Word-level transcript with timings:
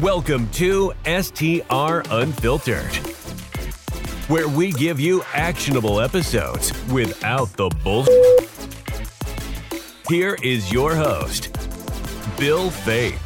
Welcome 0.00 0.50
to 0.54 0.92
STR 1.04 2.02
Unfiltered, 2.10 2.96
where 4.26 4.48
we 4.48 4.72
give 4.72 4.98
you 4.98 5.22
actionable 5.32 6.00
episodes 6.00 6.72
without 6.88 7.52
the 7.52 7.68
bull. 7.84 8.04
Here 10.08 10.36
is 10.42 10.72
your 10.72 10.96
host, 10.96 11.56
Bill 12.36 12.70
Faith. 12.70 13.22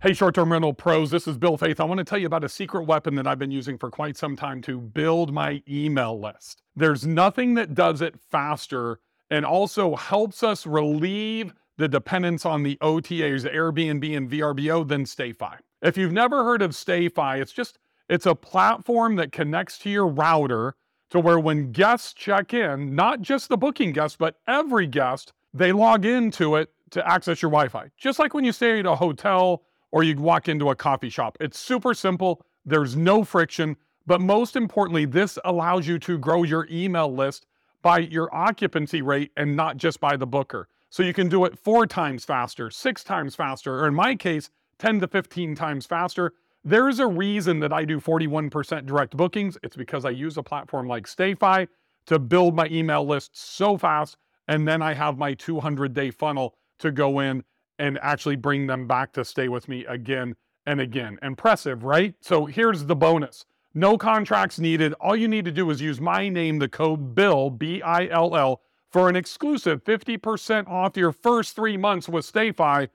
Hey, 0.00 0.12
short 0.12 0.36
term 0.36 0.52
rental 0.52 0.72
pros, 0.72 1.10
this 1.10 1.26
is 1.26 1.36
Bill 1.36 1.56
Faith. 1.56 1.80
I 1.80 1.84
want 1.84 1.98
to 1.98 2.04
tell 2.04 2.20
you 2.20 2.28
about 2.28 2.44
a 2.44 2.48
secret 2.48 2.84
weapon 2.84 3.16
that 3.16 3.26
I've 3.26 3.40
been 3.40 3.50
using 3.50 3.76
for 3.76 3.90
quite 3.90 4.16
some 4.16 4.36
time 4.36 4.62
to 4.62 4.78
build 4.78 5.32
my 5.32 5.64
email 5.68 6.20
list. 6.20 6.62
There's 6.76 7.04
nothing 7.04 7.54
that 7.54 7.74
does 7.74 8.02
it 8.02 8.14
faster 8.30 9.00
and 9.30 9.44
also 9.44 9.96
helps 9.96 10.44
us 10.44 10.64
relieve 10.64 11.54
the 11.80 11.88
dependence 11.88 12.44
on 12.44 12.62
the 12.62 12.76
OTAs, 12.82 13.50
Airbnb 13.50 14.14
and 14.14 14.30
VRBO 14.30 14.86
then 14.86 15.04
StayFi. 15.04 15.56
If 15.80 15.96
you've 15.96 16.12
never 16.12 16.44
heard 16.44 16.60
of 16.60 16.72
StayFi, 16.72 17.40
it's 17.40 17.52
just 17.52 17.78
it's 18.06 18.26
a 18.26 18.34
platform 18.34 19.16
that 19.16 19.32
connects 19.32 19.78
to 19.78 19.90
your 19.90 20.06
router 20.06 20.74
to 21.08 21.18
where 21.18 21.40
when 21.40 21.72
guests 21.72 22.12
check 22.12 22.52
in, 22.52 22.94
not 22.94 23.22
just 23.22 23.48
the 23.48 23.56
booking 23.56 23.92
guest, 23.92 24.18
but 24.18 24.36
every 24.46 24.86
guest, 24.86 25.32
they 25.54 25.72
log 25.72 26.04
into 26.04 26.56
it 26.56 26.68
to 26.90 27.08
access 27.08 27.40
your 27.40 27.50
Wi-Fi. 27.50 27.88
Just 27.96 28.18
like 28.18 28.34
when 28.34 28.44
you 28.44 28.52
stay 28.52 28.80
at 28.80 28.84
a 28.84 28.94
hotel 28.94 29.62
or 29.90 30.02
you 30.02 30.14
walk 30.16 30.50
into 30.50 30.68
a 30.68 30.76
coffee 30.76 31.08
shop. 31.08 31.38
It's 31.40 31.58
super 31.58 31.94
simple. 31.94 32.44
There's 32.66 32.94
no 32.94 33.24
friction, 33.24 33.74
but 34.06 34.20
most 34.20 34.54
importantly, 34.54 35.06
this 35.06 35.38
allows 35.46 35.88
you 35.88 35.98
to 36.00 36.18
grow 36.18 36.42
your 36.42 36.68
email 36.70 37.10
list 37.10 37.46
by 37.80 38.00
your 38.00 38.32
occupancy 38.34 39.00
rate 39.00 39.32
and 39.38 39.56
not 39.56 39.78
just 39.78 39.98
by 39.98 40.18
the 40.18 40.26
booker. 40.26 40.68
So 40.90 41.04
you 41.04 41.14
can 41.14 41.28
do 41.28 41.44
it 41.44 41.56
four 41.56 41.86
times 41.86 42.24
faster, 42.24 42.68
six 42.68 43.04
times 43.04 43.36
faster, 43.36 43.80
or 43.80 43.86
in 43.86 43.94
my 43.94 44.16
case, 44.16 44.50
10 44.78 45.00
to 45.00 45.06
15 45.08 45.54
times 45.54 45.86
faster. 45.86 46.32
There 46.64 46.88
is 46.88 46.98
a 46.98 47.06
reason 47.06 47.60
that 47.60 47.72
I 47.72 47.84
do 47.84 48.00
41% 48.00 48.86
direct 48.86 49.16
bookings. 49.16 49.56
It's 49.62 49.76
because 49.76 50.04
I 50.04 50.10
use 50.10 50.36
a 50.36 50.42
platform 50.42 50.88
like 50.88 51.06
StayFi 51.06 51.68
to 52.06 52.18
build 52.18 52.56
my 52.56 52.66
email 52.66 53.06
list 53.06 53.30
so 53.38 53.78
fast. 53.78 54.16
And 54.48 54.66
then 54.66 54.82
I 54.82 54.92
have 54.94 55.16
my 55.16 55.32
200 55.34 55.94
day 55.94 56.10
funnel 56.10 56.56
to 56.80 56.90
go 56.90 57.20
in 57.20 57.44
and 57.78 57.98
actually 58.02 58.36
bring 58.36 58.66
them 58.66 58.88
back 58.88 59.12
to 59.12 59.24
stay 59.24 59.48
with 59.48 59.68
me 59.68 59.84
again 59.86 60.34
and 60.66 60.80
again. 60.80 61.18
Impressive, 61.22 61.84
right? 61.84 62.14
So 62.20 62.46
here's 62.46 62.84
the 62.84 62.96
bonus 62.96 63.46
no 63.72 63.96
contracts 63.96 64.58
needed. 64.58 64.92
All 64.94 65.14
you 65.14 65.28
need 65.28 65.44
to 65.44 65.52
do 65.52 65.70
is 65.70 65.80
use 65.80 66.00
my 66.00 66.28
name, 66.28 66.58
the 66.58 66.68
code 66.68 67.14
BILL, 67.14 67.50
B 67.50 67.80
I 67.80 68.08
L 68.08 68.36
L 68.36 68.60
for 68.90 69.08
an 69.08 69.16
exclusive 69.16 69.84
50% 69.84 70.68
off 70.68 70.96
your 70.96 71.12
first 71.12 71.54
three 71.54 71.76
months 71.76 72.08
with 72.08 72.30
StayFi. 72.30 72.88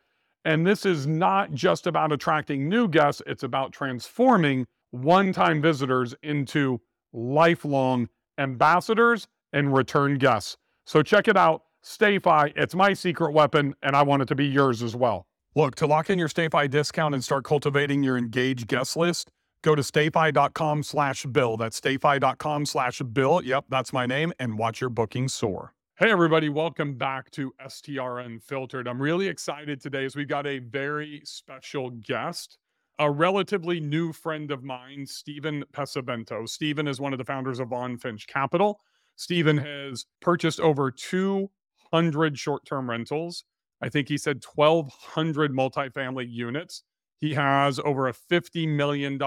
And 0.43 0.67
this 0.67 0.85
is 0.85 1.07
not 1.07 1.53
just 1.53 1.88
about 1.88 2.11
attracting 2.11 2.69
new 2.69 2.88
guests, 2.88 3.21
it's 3.25 3.43
about 3.43 3.71
transforming 3.71 4.67
one 4.91 5.33
time 5.33 5.61
visitors 5.61 6.13
into 6.21 6.81
lifelong 7.13 8.09
ambassadors 8.38 9.27
and 9.53 9.73
return 9.73 10.17
guests. 10.17 10.57
So 10.85 11.01
check 11.01 11.27
it 11.27 11.38
out. 11.38 11.63
StayFi, 11.83 12.53
it's 12.55 12.75
my 12.75 12.93
secret 12.93 13.31
weapon, 13.31 13.75
and 13.81 13.95
I 13.95 14.01
want 14.01 14.23
it 14.23 14.27
to 14.29 14.35
be 14.35 14.45
yours 14.45 14.81
as 14.81 14.95
well. 14.95 15.25
Look, 15.55 15.75
to 15.75 15.88
lock 15.88 16.09
in 16.09 16.19
your 16.19 16.27
StayFi 16.27 16.69
discount 16.69 17.13
and 17.13 17.23
start 17.23 17.43
cultivating 17.45 18.03
your 18.03 18.17
engaged 18.17 18.67
guest 18.67 18.97
list, 18.97 19.29
go 19.61 19.75
to 19.75 19.81
stayfi.com 19.81 20.83
slash 20.83 21.25
bill. 21.25 21.57
That's 21.57 21.79
stayfi.com 21.79 22.66
slash 22.66 23.01
bill. 23.01 23.41
Yep, 23.43 23.66
that's 23.69 23.93
my 23.93 24.05
name, 24.05 24.33
and 24.39 24.57
watch 24.57 24.81
your 24.81 24.89
bookings 24.89 25.33
soar. 25.33 25.73
Hey, 25.97 26.11
everybody, 26.11 26.49
welcome 26.49 26.95
back 26.95 27.31
to 27.31 27.53
STR 27.65 28.17
Unfiltered. 28.17 28.85
I'm 28.85 29.01
really 29.01 29.29
excited 29.29 29.79
today 29.79 30.03
as 30.03 30.13
we've 30.13 30.27
got 30.27 30.45
a 30.45 30.59
very 30.59 31.21
special 31.23 31.89
guest, 31.89 32.57
a 32.99 33.09
relatively 33.09 33.79
new 33.79 34.11
friend 34.11 34.51
of 34.51 34.61
mine, 34.61 35.05
Steven 35.05 35.63
Pesavento. 35.71 36.49
Steven 36.49 36.89
is 36.89 36.99
one 36.99 37.13
of 37.13 37.17
the 37.17 37.23
founders 37.23 37.61
of 37.61 37.69
Vaughn 37.69 37.97
Finch 37.97 38.27
Capital. 38.27 38.81
Steven 39.16 39.57
has 39.57 40.05
purchased 40.19 40.59
over 40.59 40.91
200 40.91 42.38
short 42.38 42.66
term 42.66 42.89
rentals. 42.89 43.45
I 43.81 43.88
think 43.88 44.09
he 44.09 44.17
said 44.17 44.44
1,200 44.53 45.53
multifamily 45.53 46.29
units. 46.29 46.84
He 47.22 47.35
has 47.35 47.79
over 47.79 48.09
a 48.09 48.13
$50 48.13 48.67
million 48.67 49.17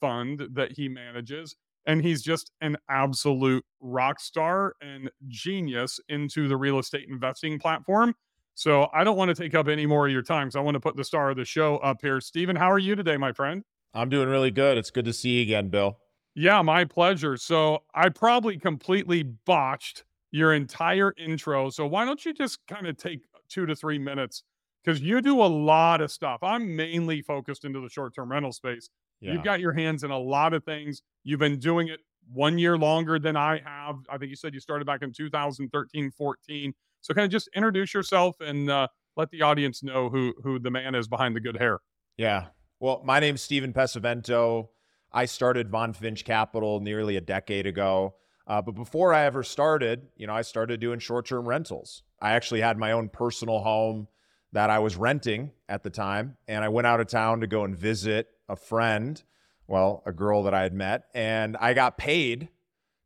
fund 0.00 0.46
that 0.52 0.70
he 0.70 0.88
manages 0.88 1.56
and 1.86 2.02
he's 2.02 2.22
just 2.22 2.50
an 2.60 2.76
absolute 2.88 3.64
rock 3.80 4.20
star 4.20 4.74
and 4.80 5.10
genius 5.28 6.00
into 6.08 6.48
the 6.48 6.56
real 6.56 6.78
estate 6.78 7.06
investing 7.08 7.58
platform. 7.58 8.14
So 8.54 8.88
I 8.92 9.02
don't 9.04 9.16
want 9.16 9.30
to 9.30 9.34
take 9.34 9.54
up 9.54 9.68
any 9.68 9.86
more 9.86 10.06
of 10.06 10.12
your 10.12 10.22
time. 10.22 10.50
So 10.50 10.60
I 10.60 10.62
want 10.62 10.74
to 10.74 10.80
put 10.80 10.96
the 10.96 11.04
star 11.04 11.30
of 11.30 11.36
the 11.36 11.44
show 11.44 11.78
up 11.78 12.02
here. 12.02 12.20
Steven, 12.20 12.56
how 12.56 12.70
are 12.70 12.78
you 12.78 12.94
today, 12.94 13.16
my 13.16 13.32
friend? 13.32 13.62
I'm 13.94 14.08
doing 14.08 14.28
really 14.28 14.50
good. 14.50 14.78
It's 14.78 14.90
good 14.90 15.04
to 15.06 15.12
see 15.12 15.30
you 15.36 15.42
again, 15.42 15.68
Bill. 15.68 15.98
Yeah, 16.34 16.62
my 16.62 16.84
pleasure. 16.84 17.36
So 17.36 17.82
I 17.94 18.08
probably 18.08 18.58
completely 18.58 19.22
botched 19.22 20.04
your 20.30 20.54
entire 20.54 21.12
intro. 21.18 21.70
So 21.70 21.86
why 21.86 22.04
don't 22.04 22.24
you 22.24 22.32
just 22.32 22.58
kind 22.66 22.86
of 22.86 22.96
take 22.96 23.20
two 23.48 23.66
to 23.66 23.74
three 23.74 23.98
minutes? 23.98 24.44
Because 24.82 25.00
you 25.00 25.20
do 25.20 25.40
a 25.42 25.44
lot 25.44 26.00
of 26.00 26.10
stuff. 26.10 26.42
I'm 26.42 26.74
mainly 26.74 27.22
focused 27.22 27.64
into 27.64 27.80
the 27.80 27.88
short 27.88 28.14
term 28.14 28.30
rental 28.30 28.52
space. 28.52 28.88
Yeah. 29.20 29.34
You've 29.34 29.44
got 29.44 29.60
your 29.60 29.72
hands 29.72 30.04
in 30.04 30.10
a 30.10 30.18
lot 30.18 30.54
of 30.54 30.64
things. 30.64 31.02
You've 31.24 31.40
been 31.40 31.58
doing 31.58 31.88
it 31.88 32.00
one 32.32 32.58
year 32.58 32.76
longer 32.76 33.18
than 33.18 33.36
I 33.36 33.60
have. 33.64 33.96
I 34.08 34.18
think 34.18 34.30
you 34.30 34.36
said 34.36 34.54
you 34.54 34.60
started 34.60 34.86
back 34.86 35.02
in 35.02 35.12
2013, 35.12 36.10
14. 36.10 36.74
So 37.00 37.14
kind 37.14 37.24
of 37.24 37.30
just 37.30 37.48
introduce 37.54 37.94
yourself 37.94 38.36
and 38.40 38.70
uh, 38.70 38.88
let 39.16 39.30
the 39.30 39.42
audience 39.42 39.82
know 39.82 40.08
who 40.08 40.34
who 40.42 40.58
the 40.58 40.70
man 40.70 40.94
is 40.94 41.08
behind 41.08 41.36
the 41.36 41.40
good 41.40 41.56
hair. 41.56 41.80
Yeah. 42.16 42.46
Well, 42.80 43.02
my 43.04 43.20
name's 43.20 43.42
Steven 43.42 43.72
Pesavento. 43.72 44.68
I 45.12 45.26
started 45.26 45.70
Vaughn 45.70 45.92
Finch 45.92 46.24
Capital 46.24 46.80
nearly 46.80 47.16
a 47.16 47.20
decade 47.20 47.66
ago. 47.66 48.14
Uh, 48.46 48.60
but 48.60 48.74
before 48.74 49.14
I 49.14 49.24
ever 49.24 49.42
started, 49.42 50.08
you 50.16 50.26
know, 50.26 50.34
I 50.34 50.42
started 50.42 50.80
doing 50.80 50.98
short-term 50.98 51.46
rentals. 51.46 52.02
I 52.20 52.32
actually 52.32 52.60
had 52.60 52.76
my 52.76 52.92
own 52.92 53.08
personal 53.08 53.60
home 53.60 54.08
that 54.52 54.68
I 54.68 54.78
was 54.80 54.96
renting 54.96 55.52
at 55.68 55.82
the 55.82 55.90
time, 55.90 56.36
and 56.48 56.64
I 56.64 56.68
went 56.68 56.86
out 56.86 57.00
of 57.00 57.06
town 57.06 57.40
to 57.40 57.46
go 57.46 57.64
and 57.64 57.76
visit 57.76 58.28
a 58.48 58.56
friend, 58.56 59.22
well, 59.66 60.02
a 60.06 60.12
girl 60.12 60.42
that 60.44 60.54
I 60.54 60.62
had 60.62 60.74
met, 60.74 61.04
and 61.14 61.56
I 61.58 61.74
got 61.74 61.98
paid 61.98 62.48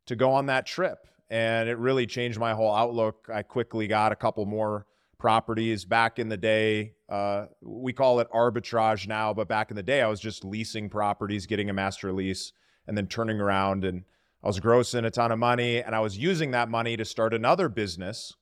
to 0.07 0.15
go 0.15 0.31
on 0.31 0.47
that 0.47 0.65
trip. 0.65 1.07
And 1.29 1.67
it 1.67 1.77
really 1.77 2.05
changed 2.05 2.39
my 2.39 2.53
whole 2.53 2.73
outlook. 2.73 3.27
I 3.33 3.43
quickly 3.43 3.87
got 3.87 4.11
a 4.11 4.15
couple 4.15 4.45
more 4.45 4.85
properties. 5.17 5.83
Back 5.83 6.19
in 6.19 6.29
the 6.29 6.37
day, 6.37 6.93
uh, 7.09 7.45
we 7.61 7.91
call 7.91 8.19
it 8.19 8.29
arbitrage 8.31 9.07
now, 9.07 9.33
but 9.33 9.47
back 9.47 9.69
in 9.69 9.75
the 9.75 9.83
day, 9.83 10.01
I 10.01 10.07
was 10.07 10.19
just 10.19 10.45
leasing 10.45 10.89
properties, 10.89 11.45
getting 11.45 11.69
a 11.69 11.73
master 11.73 12.13
lease, 12.13 12.53
and 12.87 12.97
then 12.97 13.07
turning 13.07 13.39
around 13.39 13.83
and 13.83 14.03
I 14.43 14.47
was 14.47 14.59
grossing 14.59 15.05
a 15.05 15.11
ton 15.11 15.31
of 15.31 15.39
money 15.39 15.81
and 15.81 15.95
I 15.95 15.99
was 15.99 16.17
using 16.17 16.51
that 16.51 16.69
money 16.69 16.95
to 16.95 17.05
start 17.05 17.33
another 17.33 17.69
business. 17.69 18.33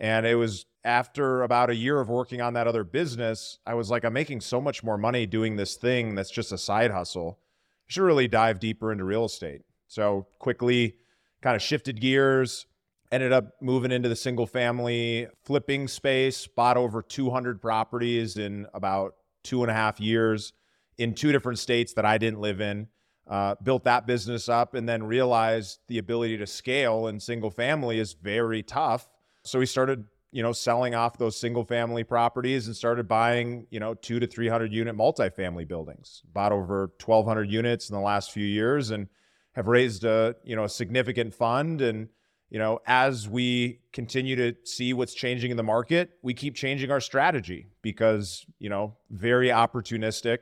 And 0.00 0.26
it 0.26 0.34
was 0.34 0.66
after 0.84 1.42
about 1.42 1.70
a 1.70 1.76
year 1.76 2.00
of 2.00 2.08
working 2.08 2.40
on 2.40 2.54
that 2.54 2.66
other 2.66 2.84
business, 2.84 3.58
I 3.66 3.74
was 3.74 3.90
like, 3.90 4.04
I'm 4.04 4.12
making 4.12 4.40
so 4.40 4.60
much 4.60 4.82
more 4.82 4.98
money 4.98 5.26
doing 5.26 5.56
this 5.56 5.76
thing 5.76 6.14
that's 6.14 6.30
just 6.30 6.52
a 6.52 6.58
side 6.58 6.90
hustle. 6.90 7.38
Should 7.86 8.02
really 8.02 8.28
dive 8.28 8.58
deeper 8.60 8.92
into 8.92 9.04
real 9.04 9.24
estate. 9.24 9.62
So 9.86 10.26
quickly 10.38 10.96
kind 11.42 11.54
of 11.54 11.62
shifted 11.62 12.00
gears, 12.00 12.66
ended 13.12 13.32
up 13.32 13.52
moving 13.60 13.92
into 13.92 14.08
the 14.08 14.16
single 14.16 14.46
family 14.46 15.28
flipping 15.44 15.88
space, 15.88 16.46
bought 16.46 16.76
over 16.76 17.02
200 17.02 17.60
properties 17.60 18.36
in 18.36 18.66
about 18.74 19.14
two 19.44 19.62
and 19.62 19.70
a 19.70 19.74
half 19.74 20.00
years 20.00 20.52
in 20.98 21.14
two 21.14 21.30
different 21.30 21.58
states 21.58 21.92
that 21.94 22.04
I 22.04 22.18
didn't 22.18 22.40
live 22.40 22.60
in. 22.60 22.88
Uh, 23.28 23.56
built 23.62 23.84
that 23.84 24.06
business 24.06 24.48
up 24.48 24.74
and 24.74 24.88
then 24.88 25.02
realized 25.02 25.80
the 25.88 25.98
ability 25.98 26.36
to 26.38 26.46
scale 26.46 27.08
in 27.08 27.18
single 27.18 27.50
family 27.50 27.98
is 27.98 28.12
very 28.12 28.62
tough. 28.62 29.08
So 29.44 29.58
we 29.58 29.66
started 29.66 30.04
you 30.32 30.42
know, 30.42 30.52
selling 30.52 30.94
off 30.94 31.18
those 31.18 31.38
single 31.38 31.64
family 31.64 32.04
properties 32.04 32.66
and 32.66 32.76
started 32.76 33.08
buying, 33.08 33.66
you 33.70 33.80
know, 33.80 33.94
two 33.94 34.20
to 34.20 34.26
300 34.26 34.72
unit 34.72 34.96
multifamily 34.96 35.66
buildings. 35.66 36.22
Bought 36.32 36.52
over 36.52 36.92
1,200 37.04 37.50
units 37.50 37.88
in 37.88 37.94
the 37.94 38.02
last 38.02 38.32
few 38.32 38.44
years 38.44 38.90
and 38.90 39.08
have 39.52 39.68
raised 39.68 40.04
a, 40.04 40.34
you 40.44 40.56
know, 40.56 40.64
a 40.64 40.68
significant 40.68 41.32
fund. 41.34 41.80
And, 41.80 42.08
you 42.50 42.58
know, 42.58 42.80
as 42.86 43.28
we 43.28 43.80
continue 43.92 44.36
to 44.36 44.54
see 44.64 44.92
what's 44.92 45.14
changing 45.14 45.50
in 45.50 45.56
the 45.56 45.62
market, 45.62 46.10
we 46.22 46.34
keep 46.34 46.54
changing 46.54 46.90
our 46.90 47.00
strategy 47.00 47.68
because, 47.80 48.44
you 48.58 48.68
know, 48.68 48.96
very 49.10 49.48
opportunistic. 49.48 50.38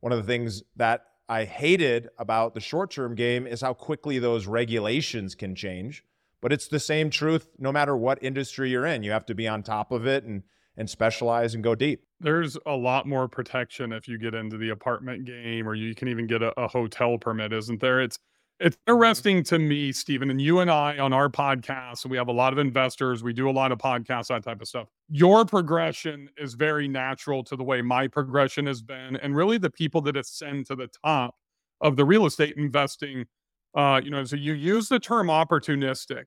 One 0.00 0.12
of 0.12 0.18
the 0.18 0.24
things 0.24 0.62
that 0.76 1.04
I 1.28 1.44
hated 1.44 2.10
about 2.18 2.54
the 2.54 2.60
short 2.60 2.90
term 2.90 3.14
game 3.14 3.46
is 3.46 3.62
how 3.62 3.72
quickly 3.72 4.18
those 4.18 4.46
regulations 4.46 5.34
can 5.34 5.54
change 5.54 6.04
but 6.42 6.52
it's 6.52 6.68
the 6.68 6.80
same 6.80 7.08
truth 7.08 7.48
no 7.58 7.72
matter 7.72 7.96
what 7.96 8.22
industry 8.22 8.68
you're 8.68 8.84
in. 8.84 9.02
You 9.02 9.12
have 9.12 9.24
to 9.26 9.34
be 9.34 9.48
on 9.48 9.62
top 9.62 9.90
of 9.92 10.06
it 10.06 10.24
and 10.24 10.42
and 10.76 10.88
specialize 10.88 11.54
and 11.54 11.62
go 11.62 11.74
deep. 11.74 12.04
There's 12.20 12.56
a 12.66 12.74
lot 12.74 13.06
more 13.06 13.28
protection 13.28 13.92
if 13.92 14.08
you 14.08 14.18
get 14.18 14.34
into 14.34 14.56
the 14.56 14.70
apartment 14.70 15.26
game 15.26 15.68
or 15.68 15.74
you 15.74 15.94
can 15.94 16.08
even 16.08 16.26
get 16.26 16.42
a, 16.42 16.58
a 16.58 16.66
hotel 16.66 17.18
permit, 17.18 17.52
isn't 17.52 17.80
there? 17.80 18.00
It's 18.00 18.18
It's 18.58 18.76
mm-hmm. 18.76 18.92
interesting 18.92 19.42
to 19.44 19.58
me, 19.58 19.92
Steven, 19.92 20.30
and 20.30 20.40
you 20.40 20.60
and 20.60 20.70
I 20.70 20.98
on 20.98 21.12
our 21.12 21.28
podcast, 21.28 22.06
we 22.06 22.16
have 22.16 22.28
a 22.28 22.32
lot 22.32 22.54
of 22.54 22.58
investors. 22.58 23.22
We 23.22 23.34
do 23.34 23.50
a 23.50 23.52
lot 23.52 23.70
of 23.70 23.78
podcasts, 23.78 24.28
that 24.28 24.44
type 24.44 24.62
of 24.62 24.68
stuff. 24.68 24.88
Your 25.10 25.44
progression 25.44 26.30
is 26.38 26.54
very 26.54 26.88
natural 26.88 27.44
to 27.44 27.56
the 27.56 27.64
way 27.64 27.82
my 27.82 28.08
progression 28.08 28.66
has 28.66 28.80
been. 28.80 29.16
And 29.16 29.36
really, 29.36 29.58
the 29.58 29.70
people 29.70 30.00
that 30.02 30.16
ascend 30.16 30.66
to 30.66 30.76
the 30.76 30.88
top 31.04 31.34
of 31.82 31.96
the 31.96 32.04
real 32.04 32.24
estate 32.24 32.54
investing, 32.56 33.26
uh, 33.74 34.00
you 34.02 34.10
know, 34.10 34.24
so 34.24 34.36
you 34.36 34.52
use 34.52 34.88
the 34.88 34.98
term 34.98 35.28
opportunistic, 35.28 36.24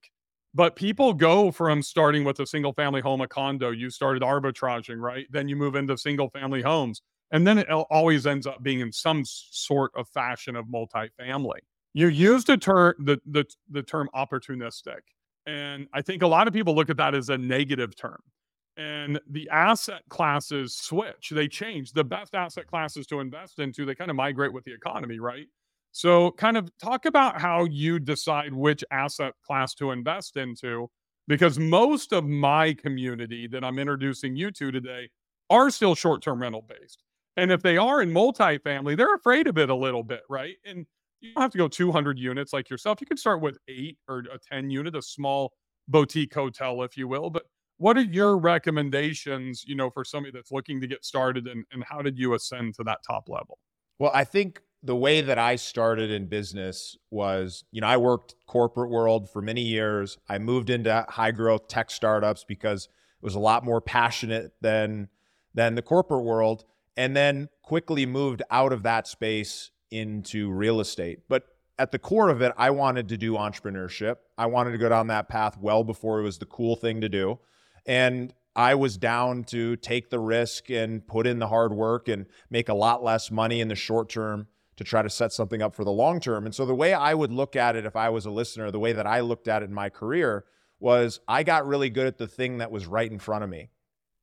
but 0.53 0.75
people 0.75 1.13
go 1.13 1.51
from 1.51 1.81
starting 1.81 2.23
with 2.23 2.39
a 2.39 2.47
single 2.47 2.73
family 2.73 3.01
home, 3.01 3.21
a 3.21 3.27
condo, 3.27 3.71
you 3.71 3.89
started 3.89 4.23
arbitraging, 4.23 4.99
right? 4.99 5.27
Then 5.29 5.47
you 5.47 5.55
move 5.55 5.75
into 5.75 5.97
single 5.97 6.29
family 6.29 6.61
homes. 6.61 7.01
And 7.31 7.45
then 7.45 7.57
it 7.57 7.69
always 7.69 8.27
ends 8.27 8.47
up 8.47 8.63
being 8.63 8.79
in 8.79 8.91
some 8.91 9.23
sort 9.25 9.91
of 9.95 10.07
fashion 10.09 10.55
of 10.55 10.65
multifamily 10.67 11.59
you 11.95 12.07
used 12.09 12.47
the 12.47 12.57
term 12.57 12.93
the, 12.99 13.19
the 13.25 13.43
the 13.71 13.81
term 13.81 14.07
opportunistic 14.13 14.99
and 15.47 15.87
i 15.93 16.01
think 16.01 16.21
a 16.21 16.27
lot 16.27 16.47
of 16.47 16.53
people 16.53 16.75
look 16.75 16.91
at 16.91 16.97
that 16.97 17.15
as 17.15 17.29
a 17.29 17.37
negative 17.37 17.95
term 17.95 18.19
and 18.77 19.19
the 19.31 19.49
asset 19.49 20.01
classes 20.09 20.75
switch 20.75 21.31
they 21.31 21.47
change 21.47 21.93
the 21.93 22.03
best 22.03 22.35
asset 22.35 22.67
classes 22.67 23.07
to 23.07 23.19
invest 23.21 23.57
into 23.59 23.85
they 23.85 23.95
kind 23.95 24.11
of 24.11 24.17
migrate 24.17 24.53
with 24.53 24.65
the 24.65 24.73
economy 24.73 25.19
right 25.19 25.47
so 25.95 26.31
kind 26.31 26.57
of 26.57 26.69
talk 26.77 27.05
about 27.05 27.39
how 27.39 27.65
you 27.65 27.99
decide 27.99 28.53
which 28.53 28.83
asset 28.91 29.33
class 29.45 29.73
to 29.73 29.91
invest 29.91 30.35
into 30.35 30.89
because 31.27 31.57
most 31.57 32.11
of 32.11 32.25
my 32.25 32.73
community 32.73 33.47
that 33.47 33.63
i'm 33.63 33.79
introducing 33.79 34.35
you 34.35 34.51
to 34.51 34.71
today 34.71 35.09
are 35.49 35.69
still 35.69 35.95
short-term 35.95 36.41
rental 36.41 36.65
based 36.67 37.03
and 37.37 37.51
if 37.51 37.61
they 37.61 37.77
are 37.77 38.01
in 38.01 38.11
multifamily 38.11 38.97
they're 38.97 39.15
afraid 39.15 39.47
of 39.47 39.57
it 39.57 39.69
a 39.69 39.75
little 39.75 40.03
bit 40.03 40.21
right 40.29 40.55
and 40.65 40.85
you 41.25 41.33
don't 41.33 41.41
have 41.41 41.51
to 41.51 41.57
go 41.57 41.67
200 41.67 42.19
units 42.19 42.53
like 42.53 42.69
yourself. 42.69 43.01
You 43.01 43.07
can 43.07 43.17
start 43.17 43.41
with 43.41 43.57
eight 43.67 43.97
or 44.07 44.23
a 44.31 44.37
10 44.37 44.69
unit, 44.69 44.95
a 44.95 45.01
small 45.01 45.53
boutique 45.87 46.33
hotel, 46.33 46.81
if 46.83 46.97
you 46.97 47.07
will. 47.07 47.29
But 47.29 47.43
what 47.77 47.97
are 47.97 48.01
your 48.01 48.37
recommendations, 48.37 49.63
you 49.65 49.75
know, 49.75 49.89
for 49.89 50.05
somebody 50.05 50.31
that's 50.31 50.51
looking 50.51 50.79
to 50.81 50.87
get 50.87 51.03
started 51.03 51.47
and, 51.47 51.65
and 51.71 51.83
how 51.83 52.01
did 52.01 52.17
you 52.17 52.33
ascend 52.33 52.75
to 52.75 52.83
that 52.83 52.99
top 53.05 53.27
level? 53.27 53.57
Well, 53.99 54.11
I 54.13 54.23
think 54.23 54.61
the 54.85 54.95
way 54.95 55.21
that 55.21 55.39
I 55.39 55.55
started 55.55 56.11
in 56.11 56.27
business 56.27 56.95
was, 57.09 57.63
you 57.71 57.81
know, 57.81 57.87
I 57.87 57.97
worked 57.97 58.35
corporate 58.45 58.91
world 58.91 59.29
for 59.29 59.41
many 59.41 59.61
years. 59.61 60.17
I 60.29 60.37
moved 60.37 60.69
into 60.69 61.05
high 61.09 61.31
growth 61.31 61.67
tech 61.67 61.89
startups 61.89 62.45
because 62.47 62.85
it 62.85 63.25
was 63.25 63.33
a 63.33 63.39
lot 63.39 63.65
more 63.65 63.81
passionate 63.81 64.53
than 64.61 65.09
than 65.53 65.75
the 65.75 65.81
corporate 65.81 66.23
world 66.23 66.65
and 66.97 67.15
then 67.15 67.49
quickly 67.63 68.05
moved 68.05 68.43
out 68.51 68.71
of 68.71 68.83
that 68.83 69.07
space 69.07 69.71
into 69.89 70.51
real 70.51 70.79
estate. 70.79 71.19
But 71.27 71.43
at 71.79 71.91
the 71.91 71.99
core 71.99 72.29
of 72.29 72.41
it, 72.41 72.53
I 72.57 72.69
wanted 72.69 73.09
to 73.09 73.17
do 73.17 73.33
entrepreneurship. 73.33 74.17
I 74.37 74.45
wanted 74.45 74.71
to 74.71 74.77
go 74.77 74.89
down 74.89 75.07
that 75.07 75.29
path 75.29 75.57
well 75.59 75.83
before 75.83 76.19
it 76.19 76.23
was 76.23 76.37
the 76.37 76.45
cool 76.45 76.75
thing 76.75 77.01
to 77.01 77.09
do. 77.09 77.39
And 77.85 78.33
I 78.55 78.75
was 78.75 78.97
down 78.97 79.43
to 79.45 79.75
take 79.77 80.09
the 80.09 80.19
risk 80.19 80.69
and 80.69 81.05
put 81.05 81.27
in 81.27 81.39
the 81.39 81.47
hard 81.47 81.73
work 81.73 82.07
and 82.07 82.27
make 82.49 82.69
a 82.69 82.73
lot 82.73 83.03
less 83.03 83.29
money 83.31 83.59
in 83.59 83.67
the 83.67 83.75
short 83.75 84.09
term 84.09 84.47
to 84.77 84.83
try 84.83 85.01
to 85.01 85.09
set 85.09 85.31
something 85.31 85.61
up 85.61 85.73
for 85.73 85.83
the 85.83 85.91
long 85.91 86.19
term. 86.19 86.45
And 86.45 86.53
so 86.53 86.65
the 86.65 86.75
way 86.75 86.93
I 86.93 87.13
would 87.13 87.31
look 87.31 87.55
at 87.55 87.75
it 87.75 87.85
if 87.85 87.95
I 87.95 88.09
was 88.09 88.25
a 88.25 88.31
listener, 88.31 88.71
the 88.71 88.79
way 88.79 88.93
that 88.93 89.07
I 89.07 89.21
looked 89.21 89.47
at 89.47 89.61
it 89.61 89.65
in 89.65 89.73
my 89.73 89.89
career 89.89 90.45
was 90.79 91.19
I 91.27 91.43
got 91.43 91.65
really 91.65 91.89
good 91.89 92.07
at 92.07 92.17
the 92.17 92.27
thing 92.27 92.57
that 92.57 92.71
was 92.71 92.85
right 92.85 93.09
in 93.09 93.19
front 93.19 93.43
of 93.43 93.49
me. 93.49 93.69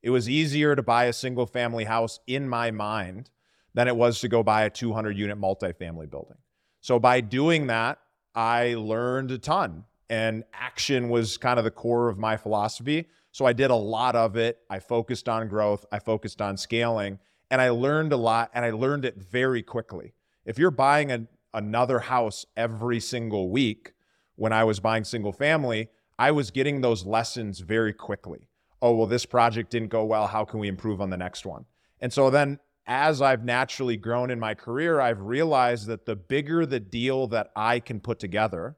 It 0.02 0.10
was 0.10 0.28
easier 0.28 0.76
to 0.76 0.82
buy 0.82 1.04
a 1.04 1.12
single 1.12 1.46
family 1.46 1.84
house 1.84 2.18
in 2.26 2.48
my 2.48 2.70
mind 2.70 3.30
than 3.74 3.88
it 3.88 3.96
was 3.96 4.20
to 4.20 4.28
go 4.28 4.42
buy 4.42 4.64
a 4.64 4.70
200 4.70 5.16
unit 5.16 5.40
multifamily 5.40 6.10
building. 6.10 6.36
So 6.80 6.98
by 6.98 7.20
doing 7.20 7.68
that, 7.68 7.98
I 8.34 8.74
learned 8.74 9.30
a 9.30 9.38
ton 9.38 9.84
and 10.10 10.44
action 10.52 11.08
was 11.08 11.38
kind 11.38 11.58
of 11.58 11.64
the 11.64 11.70
core 11.70 12.08
of 12.08 12.18
my 12.18 12.36
philosophy. 12.36 13.08
So 13.30 13.46
I 13.46 13.54
did 13.54 13.70
a 13.70 13.76
lot 13.76 14.14
of 14.14 14.36
it. 14.36 14.58
I 14.68 14.78
focused 14.78 15.28
on 15.28 15.48
growth, 15.48 15.86
I 15.90 16.00
focused 16.00 16.42
on 16.42 16.56
scaling, 16.56 17.18
and 17.50 17.60
I 17.62 17.70
learned 17.70 18.12
a 18.12 18.16
lot 18.16 18.50
and 18.52 18.64
I 18.64 18.70
learned 18.70 19.04
it 19.04 19.16
very 19.16 19.62
quickly. 19.62 20.12
If 20.44 20.58
you're 20.58 20.70
buying 20.70 21.12
a, 21.12 21.26
another 21.54 22.00
house 22.00 22.46
every 22.56 23.00
single 23.00 23.50
week, 23.50 23.92
when 24.36 24.52
I 24.52 24.64
was 24.64 24.80
buying 24.80 25.04
single 25.04 25.32
family, 25.32 25.88
I 26.18 26.30
was 26.30 26.50
getting 26.50 26.80
those 26.80 27.06
lessons 27.06 27.60
very 27.60 27.92
quickly. 27.92 28.48
Oh, 28.80 28.94
well, 28.94 29.06
this 29.06 29.26
project 29.26 29.70
didn't 29.70 29.88
go 29.88 30.04
well. 30.04 30.26
How 30.26 30.44
can 30.44 30.58
we 30.58 30.68
improve 30.68 31.00
on 31.00 31.10
the 31.10 31.16
next 31.16 31.46
one? 31.46 31.64
And 32.00 32.12
so 32.12 32.30
then 32.30 32.58
as 32.86 33.22
I've 33.22 33.44
naturally 33.44 33.96
grown 33.96 34.30
in 34.30 34.40
my 34.40 34.54
career, 34.54 35.00
I've 35.00 35.20
realized 35.20 35.86
that 35.86 36.04
the 36.04 36.16
bigger 36.16 36.66
the 36.66 36.80
deal 36.80 37.28
that 37.28 37.50
I 37.54 37.78
can 37.78 38.00
put 38.00 38.18
together, 38.18 38.76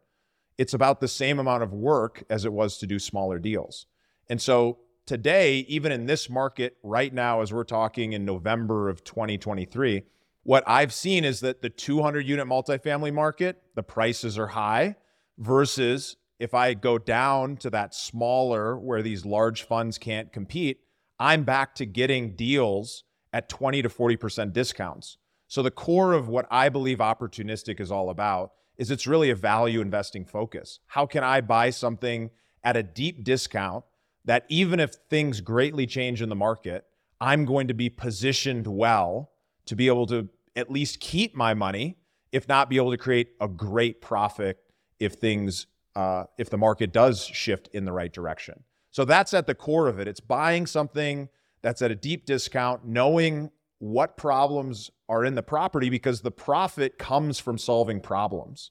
it's 0.58 0.74
about 0.74 1.00
the 1.00 1.08
same 1.08 1.38
amount 1.38 1.62
of 1.62 1.72
work 1.72 2.22
as 2.28 2.44
it 2.44 2.52
was 2.52 2.76
to 2.78 2.86
do 2.86 2.98
smaller 2.98 3.38
deals. 3.38 3.86
And 4.28 4.40
so 4.40 4.78
today, 5.06 5.60
even 5.68 5.90
in 5.90 6.06
this 6.06 6.28
market 6.28 6.76
right 6.82 7.12
now, 7.12 7.40
as 7.40 7.52
we're 7.52 7.64
talking 7.64 8.12
in 8.12 8.24
November 8.24 8.90
of 8.90 9.04
2023, 9.04 10.02
what 10.44 10.62
I've 10.66 10.92
seen 10.92 11.24
is 11.24 11.40
that 11.40 11.62
the 11.62 11.70
200 11.70 12.26
unit 12.26 12.46
multifamily 12.46 13.12
market, 13.12 13.62
the 13.74 13.82
prices 13.82 14.38
are 14.38 14.48
high 14.48 14.96
versus 15.38 16.16
if 16.38 16.54
I 16.54 16.74
go 16.74 16.98
down 16.98 17.56
to 17.58 17.70
that 17.70 17.94
smaller 17.94 18.78
where 18.78 19.02
these 19.02 19.24
large 19.24 19.62
funds 19.62 19.98
can't 19.98 20.32
compete, 20.32 20.80
I'm 21.18 21.44
back 21.44 21.74
to 21.76 21.86
getting 21.86 22.36
deals 22.36 23.04
at 23.32 23.48
20 23.48 23.82
to 23.82 23.88
40% 23.88 24.52
discounts. 24.52 25.16
So 25.48 25.62
the 25.62 25.70
core 25.70 26.12
of 26.12 26.28
what 26.28 26.46
I 26.50 26.68
believe 26.68 26.98
opportunistic 26.98 27.80
is 27.80 27.90
all 27.90 28.10
about 28.10 28.52
is 28.76 28.90
it's 28.90 29.06
really 29.06 29.30
a 29.30 29.36
value 29.36 29.80
investing 29.80 30.24
focus. 30.24 30.80
How 30.88 31.06
can 31.06 31.24
I 31.24 31.40
buy 31.40 31.70
something 31.70 32.30
at 32.62 32.76
a 32.76 32.82
deep 32.82 33.24
discount 33.24 33.84
that 34.24 34.44
even 34.48 34.80
if 34.80 34.94
things 35.08 35.40
greatly 35.40 35.86
change 35.86 36.20
in 36.20 36.28
the 36.28 36.34
market, 36.34 36.84
I'm 37.20 37.44
going 37.44 37.68
to 37.68 37.74
be 37.74 37.88
positioned 37.88 38.66
well 38.66 39.30
to 39.66 39.76
be 39.76 39.86
able 39.86 40.06
to 40.06 40.28
at 40.56 40.70
least 40.70 41.00
keep 41.00 41.34
my 41.34 41.54
money, 41.54 41.96
if 42.32 42.48
not 42.48 42.68
be 42.68 42.76
able 42.76 42.90
to 42.90 42.98
create 42.98 43.30
a 43.40 43.48
great 43.48 44.00
profit 44.00 44.58
if 44.98 45.14
things 45.14 45.66
uh, 45.96 46.24
if 46.38 46.50
the 46.50 46.58
market 46.58 46.92
does 46.92 47.24
shift 47.24 47.68
in 47.72 47.84
the 47.84 47.92
right 47.92 48.12
direction. 48.12 48.64
So 48.90 49.04
that's 49.04 49.32
at 49.32 49.46
the 49.46 49.54
core 49.54 49.86
of 49.86 49.98
it. 50.00 50.08
It's 50.08 50.20
buying 50.20 50.66
something 50.66 51.28
that's 51.62 51.82
at 51.82 51.90
a 51.90 51.94
deep 51.94 52.26
discount, 52.26 52.84
knowing 52.84 53.50
what 53.78 54.16
problems 54.16 54.90
are 55.08 55.24
in 55.24 55.34
the 55.34 55.42
property 55.42 55.90
because 55.90 56.22
the 56.22 56.30
profit 56.30 56.98
comes 56.98 57.38
from 57.38 57.58
solving 57.58 58.00
problems. 58.00 58.70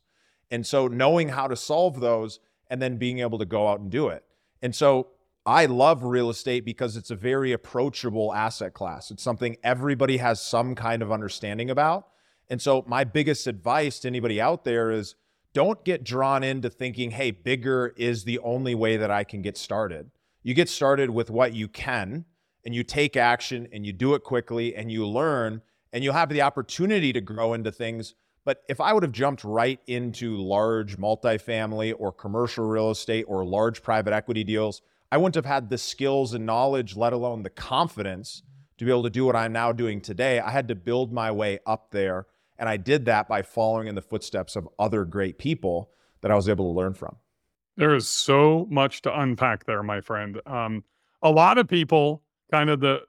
And 0.52 0.66
so 0.66 0.88
knowing 0.88 1.30
how 1.30 1.48
to 1.48 1.56
solve 1.56 2.00
those 2.00 2.40
and 2.70 2.82
then 2.82 2.98
being 2.98 3.20
able 3.20 3.38
to 3.40 3.46
go 3.46 3.68
out 3.68 3.80
and 3.80 3.90
do 3.90 4.08
it. 4.08 4.24
And 4.62 4.76
so 4.76 5.08
I 5.46 5.66
love 5.66 6.04
real 6.04 6.30
estate 6.30 6.64
because 6.64 6.96
it's 6.96 7.12
a 7.12 7.16
very 7.16 7.52
approachable 7.52 8.34
asset 8.34 8.74
class. 8.74 9.12
It's 9.12 9.24
something 9.24 9.58
everybody 9.62 10.18
has 10.18 10.40
some 10.42 10.74
kind 10.74 11.02
of 11.02 11.12
understanding 11.12 11.70
about. 11.70 12.08
And 12.50 12.62
so 12.62 12.86
my 12.88 13.04
biggest 13.04 13.48
advice 13.48 14.00
to 14.00 14.08
anybody 14.08 14.40
out 14.40 14.64
there 14.64 14.90
is 14.90 15.16
don't 15.54 15.84
get 15.84 16.04
drawn 16.04 16.44
into 16.44 16.70
thinking, 16.70 17.12
hey, 17.12 17.32
bigger 17.32 17.94
is 17.98 18.24
the 18.24 18.40
only 18.40 18.74
way 18.74 18.96
that 18.96 19.12
I 19.12 19.24
can 19.24 19.42
get 19.42 19.58
started. 19.58 20.12
You 20.44 20.54
get 20.54 20.70
started 20.70 21.10
with 21.10 21.30
what 21.30 21.54
you 21.54 21.68
can 21.68 22.26
and 22.66 22.74
you 22.74 22.84
take 22.84 23.18
action 23.18 23.68
and 23.74 23.86
you 23.86 23.92
do 23.92 24.14
it 24.14 24.24
quickly 24.24 24.76
and 24.76 24.92
you 24.92 25.06
learn 25.06 25.62
and 25.92 26.04
you'll 26.04 26.14
have 26.14 26.30
the 26.30 26.42
opportunity 26.42 27.12
to 27.14 27.22
grow 27.22 27.54
into 27.54 27.72
things. 27.72 28.16
But 28.46 28.64
if 28.68 28.82
I 28.82 28.94
would 28.94 29.04
have 29.04 29.12
jumped 29.12 29.44
right 29.44 29.80
into 29.88 30.38
large 30.38 30.98
multifamily 30.98 31.96
or 31.98 32.12
commercial 32.12 32.66
real 32.66 32.92
estate 32.92 33.26
or 33.28 33.46
large 33.46 33.84
private 33.84 34.14
equity 34.14 34.44
deals, 34.44 34.82
I 35.14 35.18
wouldn't 35.18 35.36
have 35.36 35.46
had 35.46 35.70
the 35.70 35.78
skills 35.78 36.34
and 36.34 36.44
knowledge, 36.44 36.96
let 36.96 37.14
alone 37.14 37.44
the 37.44 37.52
confidence 37.52 38.42
to 38.80 38.86
be 38.86 38.90
able 38.90 39.04
to 39.04 39.12
do 39.12 39.26
what 39.26 39.36
I'm 39.36 39.54
now 39.54 39.72
doing 39.72 40.02
today. 40.02 40.40
I 40.40 40.50
had 40.50 40.68
to 40.70 40.76
build 40.76 41.14
my 41.14 41.30
way 41.30 41.60
up 41.68 41.92
there. 41.92 42.26
And 42.58 42.68
I 42.68 42.78
did 42.78 43.06
that 43.06 43.28
by 43.28 43.44
following 43.44 43.88
in 43.88 43.94
the 43.94 44.02
footsteps 44.02 44.56
of 44.56 44.68
other 44.80 45.06
great 45.06 45.38
people 45.38 45.92
that 46.22 46.32
I 46.32 46.36
was 46.36 46.50
able 46.50 46.74
to 46.74 46.76
learn 46.76 46.96
from. 46.96 47.18
There 47.78 47.94
is 47.94 48.08
so 48.08 48.66
much 48.72 49.04
to 49.04 49.20
unpack 49.20 49.66
there, 49.66 49.84
my 49.84 50.02
friend. 50.02 50.42
Um, 50.48 50.84
a 51.22 51.30
lot 51.30 51.60
of 51.60 51.68
people 51.68 52.24
kind 52.50 52.72
of 52.72 52.80
the 52.80 53.02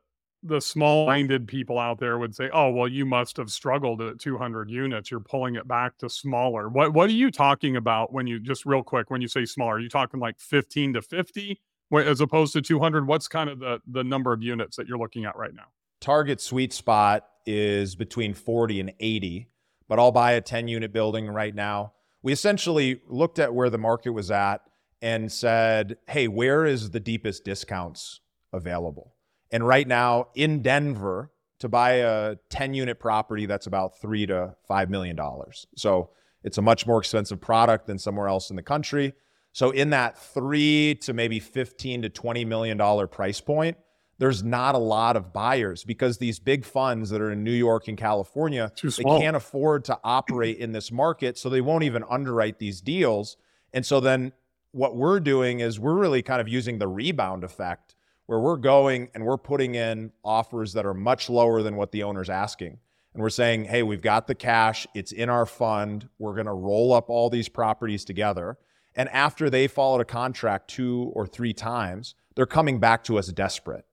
the 0.42 0.60
small-minded 0.60 1.48
people 1.48 1.78
out 1.78 2.00
there 2.00 2.18
would 2.18 2.34
say, 2.34 2.50
"Oh, 2.52 2.68
well, 2.70 2.86
you 2.86 3.06
must 3.06 3.38
have 3.38 3.50
struggled 3.50 4.02
at 4.02 4.18
200 4.18 4.68
units. 4.68 5.10
You're 5.10 5.20
pulling 5.20 5.54
it 5.54 5.66
back 5.66 5.96
to 5.98 6.10
smaller." 6.10 6.68
What 6.68 6.92
what 6.92 7.08
are 7.08 7.14
you 7.14 7.30
talking 7.30 7.76
about 7.76 8.12
when 8.12 8.26
you 8.26 8.38
just 8.38 8.66
real 8.66 8.82
quick 8.82 9.10
when 9.10 9.22
you 9.22 9.28
say 9.28 9.46
smaller? 9.46 9.76
Are 9.76 9.80
you 9.80 9.88
talking 9.88 10.20
like 10.20 10.38
15 10.38 10.92
to 10.92 11.00
50 11.00 11.62
as 11.92 12.20
opposed 12.20 12.52
to 12.54 12.62
200? 12.62 13.06
What's 13.06 13.28
kind 13.28 13.50
of 13.50 13.58
the 13.60 13.80
the 13.86 14.04
number 14.04 14.32
of 14.32 14.42
units 14.42 14.76
that 14.76 14.88
you're 14.88 14.98
looking 14.98 15.24
at 15.24 15.36
right 15.36 15.54
now? 15.54 15.66
Target 16.00 16.40
sweet 16.40 16.72
spot 16.72 17.26
is 17.46 17.94
between 17.94 18.34
40 18.34 18.80
and 18.80 18.92
80, 19.00 19.48
but 19.88 19.98
I'll 19.98 20.12
buy 20.12 20.32
a 20.32 20.40
10 20.40 20.68
unit 20.68 20.92
building 20.92 21.28
right 21.28 21.54
now. 21.54 21.92
We 22.22 22.32
essentially 22.32 23.00
looked 23.06 23.38
at 23.38 23.54
where 23.54 23.70
the 23.70 23.78
market 23.78 24.10
was 24.10 24.30
at 24.30 24.62
and 25.02 25.30
said, 25.30 25.98
"Hey, 26.08 26.28
where 26.28 26.64
is 26.64 26.90
the 26.90 27.00
deepest 27.00 27.44
discounts 27.44 28.20
available?" 28.52 29.14
And 29.50 29.66
right 29.66 29.86
now 29.86 30.28
in 30.34 30.62
Denver, 30.62 31.30
to 31.60 31.68
buy 31.68 31.92
a 31.92 32.36
10 32.50 32.74
unit 32.74 32.98
property, 32.98 33.46
that's 33.46 33.66
about 33.66 33.98
three 34.00 34.26
to 34.26 34.56
five 34.66 34.90
million 34.90 35.16
dollars. 35.16 35.66
So 35.76 36.10
It's 36.42 36.58
a 36.58 36.62
much 36.62 36.86
more 36.86 36.98
expensive 36.98 37.40
product 37.40 37.86
than 37.86 37.98
somewhere 37.98 38.28
else 38.28 38.50
in 38.50 38.56
the 38.56 38.62
country. 38.62 39.14
So 39.54 39.70
in 39.70 39.90
that 39.90 40.18
three 40.18 40.96
to 41.02 41.12
maybe 41.12 41.38
15 41.38 42.02
to 42.02 42.08
20 42.08 42.44
million 42.44 42.76
dollar 42.76 43.06
price 43.06 43.40
point, 43.40 43.76
there's 44.18 44.42
not 44.42 44.74
a 44.74 44.78
lot 44.78 45.16
of 45.16 45.32
buyers 45.32 45.84
because 45.84 46.18
these 46.18 46.40
big 46.40 46.64
funds 46.64 47.08
that 47.10 47.20
are 47.20 47.30
in 47.30 47.44
New 47.44 47.52
York 47.52 47.86
and 47.86 47.96
California, 47.96 48.72
they 48.82 49.04
can't 49.20 49.36
afford 49.36 49.84
to 49.84 49.98
operate 50.02 50.58
in 50.58 50.72
this 50.72 50.90
market. 50.90 51.38
So 51.38 51.48
they 51.48 51.60
won't 51.60 51.84
even 51.84 52.02
underwrite 52.10 52.58
these 52.58 52.80
deals. 52.80 53.36
And 53.72 53.86
so 53.86 54.00
then 54.00 54.32
what 54.72 54.96
we're 54.96 55.20
doing 55.20 55.60
is 55.60 55.78
we're 55.78 55.94
really 55.94 56.20
kind 56.20 56.40
of 56.40 56.48
using 56.48 56.78
the 56.78 56.88
rebound 56.88 57.44
effect 57.44 57.94
where 58.26 58.40
we're 58.40 58.56
going 58.56 59.08
and 59.14 59.24
we're 59.24 59.38
putting 59.38 59.76
in 59.76 60.10
offers 60.24 60.72
that 60.72 60.84
are 60.84 60.94
much 60.94 61.30
lower 61.30 61.62
than 61.62 61.76
what 61.76 61.92
the 61.92 62.02
owner's 62.02 62.28
asking. 62.28 62.76
And 63.12 63.22
we're 63.22 63.30
saying, 63.30 63.66
hey, 63.66 63.84
we've 63.84 64.02
got 64.02 64.26
the 64.26 64.34
cash, 64.34 64.84
it's 64.94 65.12
in 65.12 65.28
our 65.28 65.46
fund, 65.46 66.08
we're 66.18 66.34
going 66.34 66.46
to 66.46 66.52
roll 66.52 66.92
up 66.92 67.08
all 67.08 67.30
these 67.30 67.48
properties 67.48 68.04
together. 68.04 68.58
And 68.94 69.08
after 69.08 69.50
they 69.50 69.66
followed 69.66 70.00
a 70.00 70.04
contract 70.04 70.68
two 70.68 71.10
or 71.14 71.26
three 71.26 71.52
times, 71.52 72.14
they're 72.36 72.46
coming 72.46 72.78
back 72.78 73.04
to 73.04 73.18
us 73.18 73.28
desperate. 73.28 73.84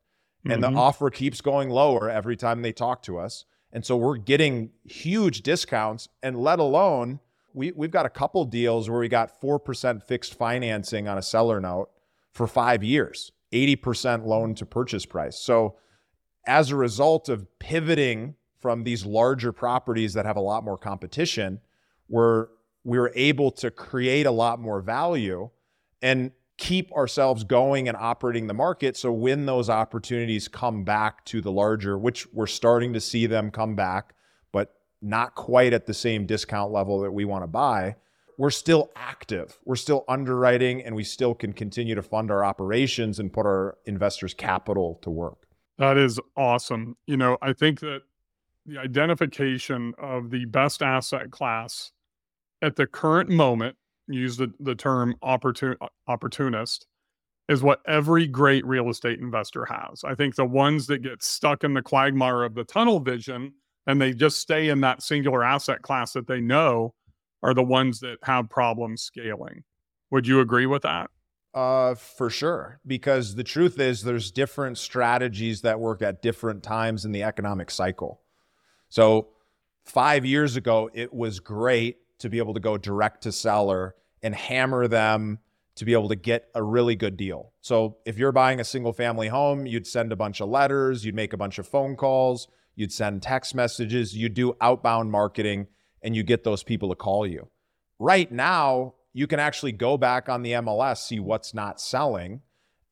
And 0.43 0.61
mm-hmm. 0.61 0.73
the 0.73 0.79
offer 0.79 1.09
keeps 1.09 1.41
going 1.41 1.69
lower 1.69 2.09
every 2.09 2.35
time 2.35 2.61
they 2.61 2.71
talk 2.71 3.03
to 3.03 3.17
us. 3.17 3.45
And 3.71 3.85
so 3.85 3.95
we're 3.95 4.17
getting 4.17 4.71
huge 4.83 5.43
discounts, 5.43 6.09
and 6.21 6.37
let 6.37 6.59
alone 6.59 7.19
we, 7.53 7.71
we've 7.71 7.91
got 7.91 8.05
a 8.05 8.09
couple 8.09 8.43
deals 8.45 8.89
where 8.89 8.99
we 8.99 9.07
got 9.07 9.41
4% 9.41 10.03
fixed 10.03 10.35
financing 10.35 11.07
on 11.07 11.17
a 11.17 11.21
seller 11.21 11.59
note 11.59 11.89
for 12.31 12.47
five 12.47 12.83
years. 12.83 13.31
80% 13.51 14.25
loan 14.25 14.55
to 14.55 14.65
purchase 14.65 15.05
price. 15.05 15.37
So, 15.37 15.75
as 16.47 16.71
a 16.71 16.75
result 16.75 17.29
of 17.29 17.47
pivoting 17.59 18.35
from 18.57 18.83
these 18.83 19.05
larger 19.05 19.51
properties 19.51 20.13
that 20.13 20.25
have 20.25 20.37
a 20.37 20.41
lot 20.41 20.63
more 20.63 20.77
competition, 20.77 21.59
we're 22.07 22.47
we 22.83 22.97
were 22.97 23.11
able 23.15 23.51
to 23.51 23.71
create 23.71 24.25
a 24.25 24.31
lot 24.31 24.59
more 24.59 24.81
value 24.81 25.49
and 26.01 26.31
keep 26.57 26.91
ourselves 26.93 27.43
going 27.43 27.87
and 27.87 27.97
operating 27.97 28.47
the 28.47 28.53
market. 28.53 28.95
So 28.95 29.11
when 29.11 29.45
those 29.45 29.69
opportunities 29.69 30.47
come 30.47 30.83
back 30.83 31.25
to 31.25 31.41
the 31.41 31.51
larger, 31.51 31.97
which 31.97 32.31
we're 32.33 32.47
starting 32.47 32.93
to 32.93 33.01
see 33.01 33.25
them 33.25 33.51
come 33.51 33.75
back, 33.75 34.13
but 34.51 34.75
not 35.01 35.35
quite 35.35 35.73
at 35.73 35.85
the 35.87 35.93
same 35.93 36.25
discount 36.25 36.71
level 36.71 37.01
that 37.01 37.11
we 37.11 37.25
want 37.25 37.43
to 37.43 37.47
buy, 37.47 37.95
we're 38.37 38.51
still 38.51 38.91
active. 38.95 39.59
We're 39.65 39.75
still 39.75 40.03
underwriting 40.07 40.83
and 40.83 40.95
we 40.95 41.03
still 41.03 41.33
can 41.33 41.53
continue 41.53 41.95
to 41.95 42.01
fund 42.01 42.31
our 42.31 42.43
operations 42.43 43.19
and 43.19 43.31
put 43.31 43.45
our 43.45 43.77
investors' 43.85 44.33
capital 44.33 44.99
to 45.03 45.09
work. 45.09 45.47
That 45.77 45.97
is 45.97 46.19
awesome. 46.37 46.95
You 47.07 47.17
know, 47.17 47.37
I 47.41 47.53
think 47.53 47.79
that 47.79 48.01
the 48.65 48.77
identification 48.77 49.93
of 49.97 50.29
the 50.29 50.45
best 50.45 50.83
asset 50.83 51.31
class 51.31 51.91
at 52.61 52.75
the 52.75 52.87
current 52.87 53.29
moment, 53.29 53.75
use 54.07 54.37
the, 54.37 54.51
the 54.59 54.75
term 54.75 55.15
opportun, 55.23 55.75
opportunist, 56.07 56.85
is 57.49 57.63
what 57.63 57.81
every 57.87 58.27
great 58.27 58.65
real 58.65 58.89
estate 58.89 59.19
investor 59.19 59.65
has. 59.65 60.03
I 60.03 60.15
think 60.15 60.35
the 60.35 60.45
ones 60.45 60.87
that 60.87 60.99
get 60.99 61.23
stuck 61.23 61.63
in 61.63 61.73
the 61.73 61.81
quagmire 61.81 62.43
of 62.43 62.55
the 62.55 62.63
tunnel 62.63 62.99
vision 62.99 63.53
and 63.87 63.99
they 63.99 64.13
just 64.13 64.39
stay 64.39 64.69
in 64.69 64.81
that 64.81 65.01
singular 65.01 65.43
asset 65.43 65.81
class 65.81 66.13
that 66.13 66.27
they 66.27 66.39
know 66.39 66.93
are 67.43 67.53
the 67.53 67.63
ones 67.63 67.99
that 68.01 68.17
have 68.23 68.49
problems 68.49 69.01
scaling. 69.01 69.63
Would 70.11 70.27
you 70.27 70.39
agree 70.39 70.67
with 70.67 70.83
that? 70.83 71.09
Uh, 71.53 71.95
for 71.95 72.29
sure. 72.29 72.79
Because 72.85 73.35
the 73.35 73.43
truth 73.43 73.79
is, 73.79 74.03
there's 74.03 74.31
different 74.31 74.77
strategies 74.77 75.61
that 75.61 75.79
work 75.79 76.01
at 76.01 76.21
different 76.21 76.63
times 76.63 77.03
in 77.03 77.11
the 77.11 77.23
economic 77.23 77.71
cycle. 77.71 78.21
So, 78.89 79.29
five 79.83 80.25
years 80.25 80.55
ago, 80.55 80.89
it 80.93 81.13
was 81.13 81.39
great 81.39 81.97
to 82.21 82.29
be 82.29 82.37
able 82.37 82.53
to 82.53 82.59
go 82.59 82.77
direct 82.77 83.23
to 83.23 83.31
seller 83.31 83.95
and 84.23 84.33
hammer 84.33 84.87
them 84.87 85.39
to 85.75 85.85
be 85.85 85.93
able 85.93 86.09
to 86.09 86.15
get 86.15 86.49
a 86.53 86.61
really 86.61 86.95
good 86.95 87.17
deal. 87.17 87.53
So, 87.61 87.97
if 88.05 88.17
you're 88.17 88.31
buying 88.31 88.59
a 88.59 88.63
single 88.63 88.93
family 88.93 89.29
home, 89.29 89.65
you'd 89.65 89.87
send 89.87 90.11
a 90.11 90.15
bunch 90.15 90.41
of 90.41 90.49
letters, 90.49 91.05
you'd 91.05 91.15
make 91.15 91.33
a 91.33 91.37
bunch 91.37 91.59
of 91.59 91.67
phone 91.67 91.95
calls, 91.95 92.47
you'd 92.75 92.91
send 92.91 93.21
text 93.21 93.55
messages, 93.55 94.15
you'd 94.15 94.33
do 94.33 94.55
outbound 94.61 95.11
marketing 95.11 95.67
and 96.01 96.15
you 96.15 96.23
get 96.23 96.43
those 96.43 96.63
people 96.63 96.89
to 96.89 96.95
call 96.95 97.25
you. 97.25 97.47
Right 97.99 98.31
now, 98.31 98.95
you 99.13 99.27
can 99.27 99.39
actually 99.39 99.71
go 99.71 99.97
back 99.97 100.29
on 100.29 100.41
the 100.41 100.53
MLS, 100.53 100.97
see 100.97 101.19
what's 101.19 101.53
not 101.53 101.79
selling 101.79 102.41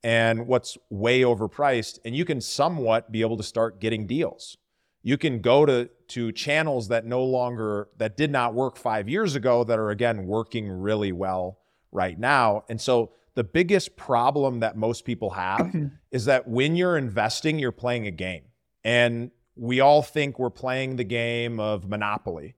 and 0.03 0.47
what's 0.47 0.77
way 0.89 1.21
overpriced, 1.21 1.99
and 2.05 2.15
you 2.15 2.25
can 2.25 2.41
somewhat 2.41 3.11
be 3.11 3.21
able 3.21 3.37
to 3.37 3.43
start 3.43 3.79
getting 3.79 4.07
deals. 4.07 4.57
You 5.01 5.17
can 5.17 5.41
go 5.41 5.65
to, 5.65 5.89
to 6.09 6.31
channels 6.31 6.89
that 6.89 7.05
no 7.05 7.23
longer, 7.23 7.87
that 7.97 8.17
did 8.17 8.31
not 8.31 8.53
work 8.53 8.77
five 8.77 9.07
years 9.07 9.35
ago, 9.35 9.63
that 9.63 9.79
are 9.79 9.89
again 9.89 10.25
working 10.25 10.69
really 10.69 11.11
well 11.11 11.59
right 11.91 12.19
now. 12.19 12.63
And 12.69 12.79
so 12.79 13.11
the 13.35 13.43
biggest 13.43 13.95
problem 13.95 14.59
that 14.59 14.75
most 14.75 15.05
people 15.05 15.31
have 15.31 15.73
is 16.11 16.25
that 16.25 16.47
when 16.47 16.75
you're 16.75 16.97
investing, 16.97 17.59
you're 17.59 17.71
playing 17.71 18.07
a 18.07 18.11
game. 18.11 18.43
And 18.83 19.31
we 19.55 19.79
all 19.79 20.01
think 20.01 20.39
we're 20.39 20.49
playing 20.49 20.95
the 20.95 21.03
game 21.03 21.59
of 21.59 21.87
Monopoly. 21.87 22.55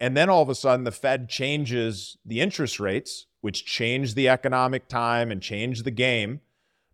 And 0.00 0.16
then 0.16 0.30
all 0.30 0.42
of 0.42 0.48
a 0.48 0.54
sudden, 0.54 0.84
the 0.84 0.92
Fed 0.92 1.28
changes 1.28 2.16
the 2.24 2.40
interest 2.40 2.78
rates, 2.78 3.26
which 3.40 3.64
change 3.64 4.14
the 4.14 4.28
economic 4.28 4.88
time 4.88 5.30
and 5.30 5.42
change 5.42 5.82
the 5.82 5.90
game. 5.90 6.40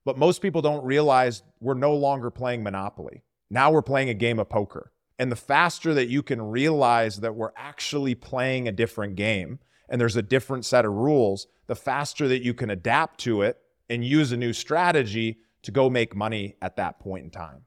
But 0.04 0.18
most 0.18 0.40
people 0.40 0.62
don't 0.62 0.84
realize 0.84 1.42
we're 1.60 1.74
no 1.74 1.94
longer 1.94 2.30
playing 2.30 2.62
Monopoly. 2.62 3.22
Now 3.50 3.70
we're 3.70 3.82
playing 3.82 4.08
a 4.08 4.14
game 4.14 4.38
of 4.38 4.48
poker. 4.48 4.92
And 5.18 5.30
the 5.30 5.36
faster 5.36 5.94
that 5.94 6.08
you 6.08 6.22
can 6.22 6.42
realize 6.42 7.20
that 7.20 7.34
we're 7.34 7.52
actually 7.56 8.14
playing 8.14 8.66
a 8.66 8.72
different 8.72 9.14
game 9.14 9.60
and 9.88 10.00
there's 10.00 10.16
a 10.16 10.22
different 10.22 10.64
set 10.64 10.84
of 10.84 10.92
rules, 10.92 11.46
the 11.66 11.76
faster 11.76 12.26
that 12.28 12.42
you 12.42 12.54
can 12.54 12.70
adapt 12.70 13.20
to 13.20 13.42
it 13.42 13.58
and 13.88 14.04
use 14.04 14.32
a 14.32 14.36
new 14.36 14.52
strategy 14.52 15.38
to 15.62 15.70
go 15.70 15.88
make 15.88 16.16
money 16.16 16.56
at 16.60 16.76
that 16.76 16.98
point 16.98 17.24
in 17.24 17.30
time. 17.30 17.62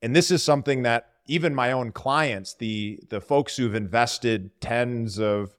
And 0.00 0.14
this 0.14 0.30
is 0.30 0.42
something 0.42 0.82
that 0.82 1.08
even 1.26 1.54
my 1.54 1.72
own 1.72 1.92
clients, 1.92 2.54
the 2.54 3.00
the 3.08 3.20
folks 3.20 3.56
who've 3.56 3.74
invested 3.74 4.60
tens 4.60 5.18
of 5.18 5.56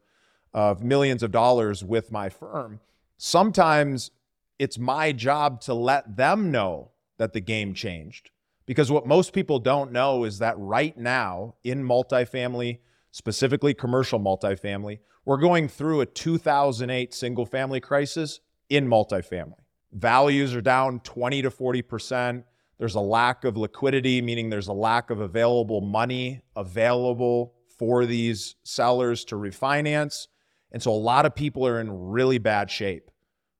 of 0.53 0.83
millions 0.83 1.23
of 1.23 1.31
dollars 1.31 1.83
with 1.83 2.11
my 2.11 2.29
firm, 2.29 2.79
sometimes 3.17 4.11
it's 4.59 4.77
my 4.77 5.11
job 5.11 5.61
to 5.61 5.73
let 5.73 6.17
them 6.17 6.51
know 6.51 6.91
that 7.17 7.33
the 7.33 7.41
game 7.41 7.73
changed. 7.73 8.29
Because 8.65 8.91
what 8.91 9.05
most 9.05 9.33
people 9.33 9.59
don't 9.59 9.91
know 9.91 10.23
is 10.23 10.39
that 10.39 10.57
right 10.57 10.97
now 10.97 11.55
in 11.63 11.83
multifamily, 11.83 12.79
specifically 13.11 13.73
commercial 13.73 14.19
multifamily, 14.19 14.99
we're 15.25 15.37
going 15.37 15.67
through 15.67 16.01
a 16.01 16.05
2008 16.05 17.13
single 17.13 17.45
family 17.45 17.79
crisis 17.79 18.39
in 18.69 18.87
multifamily. 18.87 19.59
Values 19.91 20.55
are 20.55 20.61
down 20.61 20.99
20 21.01 21.43
to 21.43 21.49
40%. 21.49 22.43
There's 22.79 22.95
a 22.95 22.99
lack 22.99 23.43
of 23.43 23.55
liquidity, 23.55 24.21
meaning 24.21 24.49
there's 24.49 24.67
a 24.67 24.73
lack 24.73 25.09
of 25.09 25.19
available 25.19 25.81
money 25.81 26.41
available 26.55 27.53
for 27.77 28.05
these 28.05 28.55
sellers 28.63 29.23
to 29.25 29.35
refinance. 29.35 30.27
And 30.71 30.81
so 30.81 30.91
a 30.91 30.93
lot 30.93 31.25
of 31.25 31.35
people 31.35 31.67
are 31.67 31.79
in 31.79 32.09
really 32.09 32.39
bad 32.39 32.71
shape. 32.71 33.11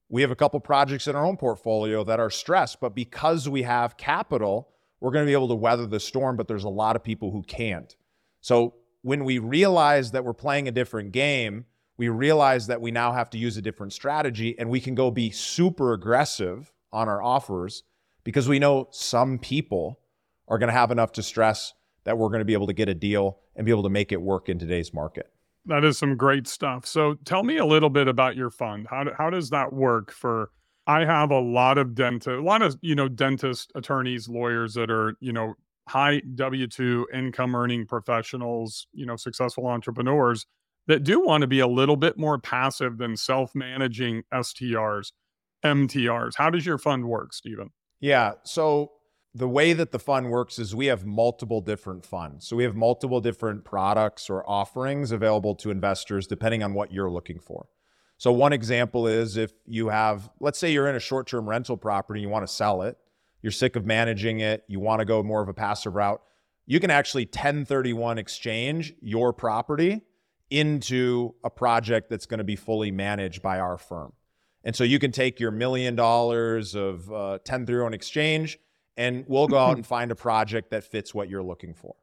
We 0.09 0.21
have 0.21 0.31
a 0.31 0.35
couple 0.35 0.59
projects 0.59 1.07
in 1.07 1.15
our 1.15 1.25
own 1.25 1.37
portfolio 1.37 2.03
that 2.03 2.19
are 2.19 2.29
stressed, 2.29 2.79
but 2.79 2.95
because 2.95 3.47
we 3.47 3.63
have 3.63 3.97
capital, 3.97 4.72
we're 5.03 5.11
going 5.11 5.25
to 5.25 5.29
be 5.29 5.33
able 5.33 5.49
to 5.49 5.55
weather 5.55 5.85
the 5.85 5.99
storm, 5.99 6.37
but 6.37 6.47
there's 6.47 6.63
a 6.63 6.69
lot 6.69 6.95
of 6.95 7.03
people 7.03 7.29
who 7.29 7.43
can't. 7.43 7.93
So 8.39 8.75
when 9.01 9.25
we 9.25 9.37
realize 9.37 10.11
that 10.11 10.23
we're 10.23 10.33
playing 10.33 10.69
a 10.69 10.71
different 10.71 11.11
game, 11.11 11.65
we 11.97 12.07
realize 12.07 12.67
that 12.67 12.79
we 12.79 12.89
now 12.89 13.11
have 13.11 13.29
to 13.31 13.37
use 13.37 13.57
a 13.57 13.61
different 13.61 13.91
strategy 13.91 14.55
and 14.57 14.69
we 14.69 14.79
can 14.79 14.95
go 14.95 15.11
be 15.11 15.29
super 15.29 15.91
aggressive 15.91 16.71
on 16.93 17.09
our 17.09 17.21
offers 17.21 17.83
because 18.23 18.47
we 18.47 18.59
know 18.59 18.87
some 18.91 19.37
people 19.39 19.99
are 20.47 20.57
going 20.57 20.69
to 20.69 20.73
have 20.73 20.89
enough 20.89 21.11
distress 21.11 21.73
that 22.05 22.17
we're 22.17 22.29
going 22.29 22.39
to 22.39 22.45
be 22.45 22.53
able 22.53 22.67
to 22.67 22.73
get 22.73 22.87
a 22.87 22.95
deal 22.95 23.39
and 23.57 23.65
be 23.65 23.71
able 23.71 23.83
to 23.83 23.89
make 23.89 24.13
it 24.13 24.21
work 24.21 24.47
in 24.47 24.57
today's 24.57 24.93
market. 24.93 25.33
That 25.65 25.83
is 25.83 25.97
some 25.97 26.15
great 26.15 26.47
stuff. 26.47 26.85
So 26.85 27.15
tell 27.25 27.43
me 27.43 27.57
a 27.57 27.65
little 27.65 27.89
bit 27.89 28.07
about 28.07 28.37
your 28.37 28.49
fund. 28.49 28.87
How, 28.89 29.03
how 29.17 29.29
does 29.29 29.49
that 29.49 29.73
work 29.73 30.11
for 30.13 30.51
I 30.85 31.05
have 31.05 31.31
a 31.31 31.39
lot 31.39 31.77
of 31.77 31.95
dentist, 31.95 32.27
a 32.27 32.41
lot 32.41 32.61
of, 32.61 32.77
you 32.81 32.95
know, 32.95 33.07
dentist 33.07 33.71
attorneys, 33.75 34.27
lawyers 34.27 34.73
that 34.73 34.91
are, 34.91 35.15
you 35.21 35.31
know, 35.31 35.53
high 35.87 36.21
W2 36.35 37.05
income 37.13 37.55
earning 37.55 37.85
professionals, 37.85 38.87
you 38.93 39.05
know, 39.05 39.15
successful 39.15 39.67
entrepreneurs 39.67 40.45
that 40.87 41.03
do 41.03 41.21
want 41.21 41.41
to 41.41 41.47
be 41.47 41.59
a 41.59 41.67
little 41.67 41.95
bit 41.95 42.17
more 42.17 42.37
passive 42.37 42.97
than 42.97 43.15
self-managing 43.15 44.23
STRs, 44.33 45.11
MTRs. 45.63 46.33
How 46.37 46.49
does 46.49 46.65
your 46.65 46.77
fund 46.77 47.05
work, 47.05 47.33
Steven? 47.33 47.69
Yeah. 48.01 48.33
So 48.43 48.91
the 49.33 49.47
way 49.47 49.73
that 49.73 49.91
the 49.91 49.99
fund 49.99 50.29
works 50.29 50.59
is 50.59 50.75
we 50.75 50.87
have 50.87 51.05
multiple 51.05 51.61
different 51.61 52.05
funds. 52.05 52.45
So 52.47 52.55
we 52.55 52.63
have 52.65 52.75
multiple 52.75 53.21
different 53.21 53.63
products 53.63 54.29
or 54.29 54.47
offerings 54.49 55.11
available 55.11 55.55
to 55.55 55.71
investors 55.71 56.27
depending 56.27 56.63
on 56.63 56.73
what 56.73 56.91
you're 56.91 57.09
looking 57.09 57.39
for. 57.39 57.67
So 58.23 58.31
one 58.31 58.53
example 58.53 59.05
is 59.05 59.35
if 59.35 59.51
you 59.65 59.89
have, 59.89 60.29
let's 60.39 60.57
say 60.57 60.71
you're 60.71 60.87
in 60.87 60.95
a 60.95 60.99
short-term 61.01 61.45
rental 61.45 61.75
property, 61.75 62.21
and 62.21 62.23
you 62.23 62.29
want 62.29 62.47
to 62.47 62.53
sell 62.53 62.83
it, 62.83 62.97
you're 63.41 63.51
sick 63.51 63.75
of 63.75 63.85
managing 63.85 64.39
it, 64.39 64.63
you 64.69 64.79
want 64.79 64.99
to 64.99 65.05
go 65.05 65.21
more 65.21 65.41
of 65.41 65.49
a 65.49 65.53
passive 65.53 65.93
route, 65.93 66.21
you 66.65 66.79
can 66.79 66.89
actually 66.89 67.25
1031 67.25 68.17
exchange 68.17 68.93
your 69.01 69.33
property 69.33 70.03
into 70.49 71.35
a 71.43 71.49
project 71.49 72.09
that's 72.09 72.25
going 72.25 72.37
to 72.37 72.45
be 72.45 72.55
fully 72.55 72.91
managed 72.91 73.41
by 73.41 73.59
our 73.59 73.77
firm. 73.77 74.13
And 74.63 74.73
so 74.73 74.85
you 74.85 74.99
can 74.99 75.11
take 75.11 75.41
your 75.41 75.51
million 75.51 75.93
dollars 75.93 76.75
of 76.75 77.11
uh, 77.11 77.39
1031 77.43 77.93
exchange 77.93 78.57
and 78.95 79.25
we'll 79.27 79.49
go 79.49 79.57
out 79.57 79.75
and 79.75 79.85
find 79.95 80.11
a 80.11 80.15
project 80.15 80.71
that 80.71 80.85
fits 80.85 81.13
what 81.13 81.27
you're 81.27 81.43
looking 81.43 81.73
for. 81.73 81.95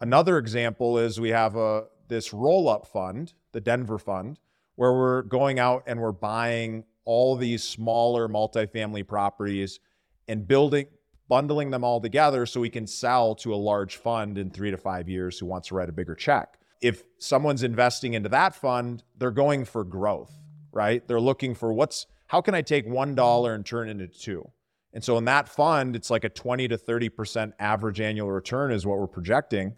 Another 0.00 0.38
example 0.38 0.98
is 0.98 1.20
we 1.20 1.30
have 1.30 1.54
a 1.54 1.84
this 2.08 2.32
roll 2.32 2.68
up 2.68 2.84
fund, 2.84 3.34
the 3.52 3.60
Denver 3.60 3.98
fund, 3.98 4.40
where 4.78 4.92
we're 4.92 5.22
going 5.22 5.58
out 5.58 5.82
and 5.88 6.00
we're 6.00 6.12
buying 6.12 6.84
all 7.04 7.34
these 7.34 7.64
smaller 7.64 8.28
multifamily 8.28 9.04
properties 9.04 9.80
and 10.28 10.46
building 10.46 10.86
bundling 11.28 11.70
them 11.72 11.82
all 11.82 12.00
together 12.00 12.46
so 12.46 12.60
we 12.60 12.70
can 12.70 12.86
sell 12.86 13.34
to 13.34 13.52
a 13.52 13.56
large 13.56 13.96
fund 13.96 14.38
in 14.38 14.50
3 14.50 14.70
to 14.70 14.76
5 14.76 15.08
years 15.08 15.36
who 15.36 15.46
wants 15.46 15.66
to 15.68 15.74
write 15.74 15.88
a 15.88 15.92
bigger 15.92 16.14
check. 16.14 16.60
If 16.80 17.02
someone's 17.18 17.64
investing 17.64 18.14
into 18.14 18.28
that 18.28 18.54
fund, 18.54 19.02
they're 19.18 19.32
going 19.32 19.64
for 19.64 19.82
growth, 19.82 20.32
right? 20.70 21.06
They're 21.08 21.20
looking 21.20 21.56
for 21.56 21.72
what's 21.72 22.06
how 22.28 22.40
can 22.40 22.54
I 22.54 22.62
take 22.62 22.86
$1 22.86 23.54
and 23.54 23.66
turn 23.66 23.88
it 23.88 23.90
into 23.90 24.06
2? 24.06 24.48
And 24.92 25.02
so 25.02 25.18
in 25.18 25.24
that 25.24 25.48
fund, 25.48 25.96
it's 25.96 26.08
like 26.08 26.22
a 26.22 26.28
20 26.28 26.68
to 26.68 26.78
30% 26.78 27.52
average 27.58 28.00
annual 28.00 28.30
return 28.30 28.70
is 28.70 28.86
what 28.86 28.98
we're 28.98 29.08
projecting. 29.08 29.74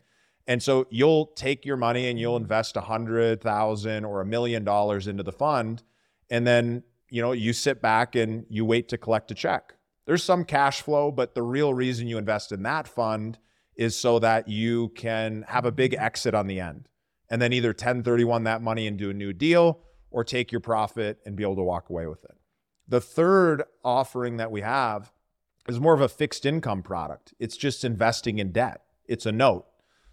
And 0.51 0.61
so 0.61 0.89
you'll 0.91 1.27
take 1.27 1.65
your 1.65 1.77
money 1.77 2.09
and 2.09 2.19
you'll 2.19 2.37
invest 2.37 2.77
a 2.77 2.81
hundred 2.81 3.41
thousand 3.41 4.05
or 4.05 4.21
a 4.21 4.27
million 4.27 4.65
dollars 4.65 5.07
into 5.07 5.23
the 5.23 5.31
fund. 5.31 5.85
And 6.29 6.45
then, 6.45 6.83
you 7.09 7.23
know, 7.23 7.31
you 7.31 7.53
sit 7.53 7.81
back 7.81 8.17
and 8.17 8.47
you 8.49 8.65
wait 8.65 8.89
to 8.89 8.99
collect 8.99 9.31
a 9.31 9.35
check. 9.37 9.75
There's 10.07 10.25
some 10.25 10.45
cash 10.45 10.83
flow, 10.83 11.13
but 11.13 11.37
the 11.37 11.43
real 11.45 11.73
reason 11.73 12.09
you 12.09 12.19
invest 12.19 12.51
in 12.51 12.65
that 12.65 12.89
fund 12.89 13.39
is 13.77 13.97
so 13.97 14.19
that 14.19 14.49
you 14.49 14.89
can 14.89 15.45
have 15.47 15.67
a 15.67 15.71
big 15.71 15.95
exit 15.95 16.35
on 16.35 16.49
the 16.49 16.59
end 16.59 16.89
and 17.31 17.41
then 17.41 17.53
either 17.53 17.69
1031 17.69 18.43
that 18.43 18.61
money 18.61 18.89
and 18.89 18.99
do 18.99 19.11
a 19.11 19.15
new 19.15 19.33
deal 19.33 19.79
or 20.11 20.25
take 20.25 20.51
your 20.51 20.61
profit 20.61 21.21
and 21.25 21.37
be 21.37 21.45
able 21.45 21.55
to 21.55 21.63
walk 21.63 21.91
away 21.91 22.09
with 22.09 22.25
it. 22.25 22.37
The 22.89 23.01
third 23.01 23.63
offering 23.85 24.39
that 24.39 24.51
we 24.51 24.63
have 24.63 25.13
is 25.69 25.79
more 25.79 25.95
of 25.95 26.01
a 26.01 26.09
fixed 26.09 26.45
income 26.45 26.83
product. 26.83 27.35
It's 27.39 27.57
just 27.57 27.85
investing 27.85 28.41
in 28.41 28.51
debt. 28.51 28.81
It's 29.07 29.27
a 29.27 29.33
note. 29.33 29.67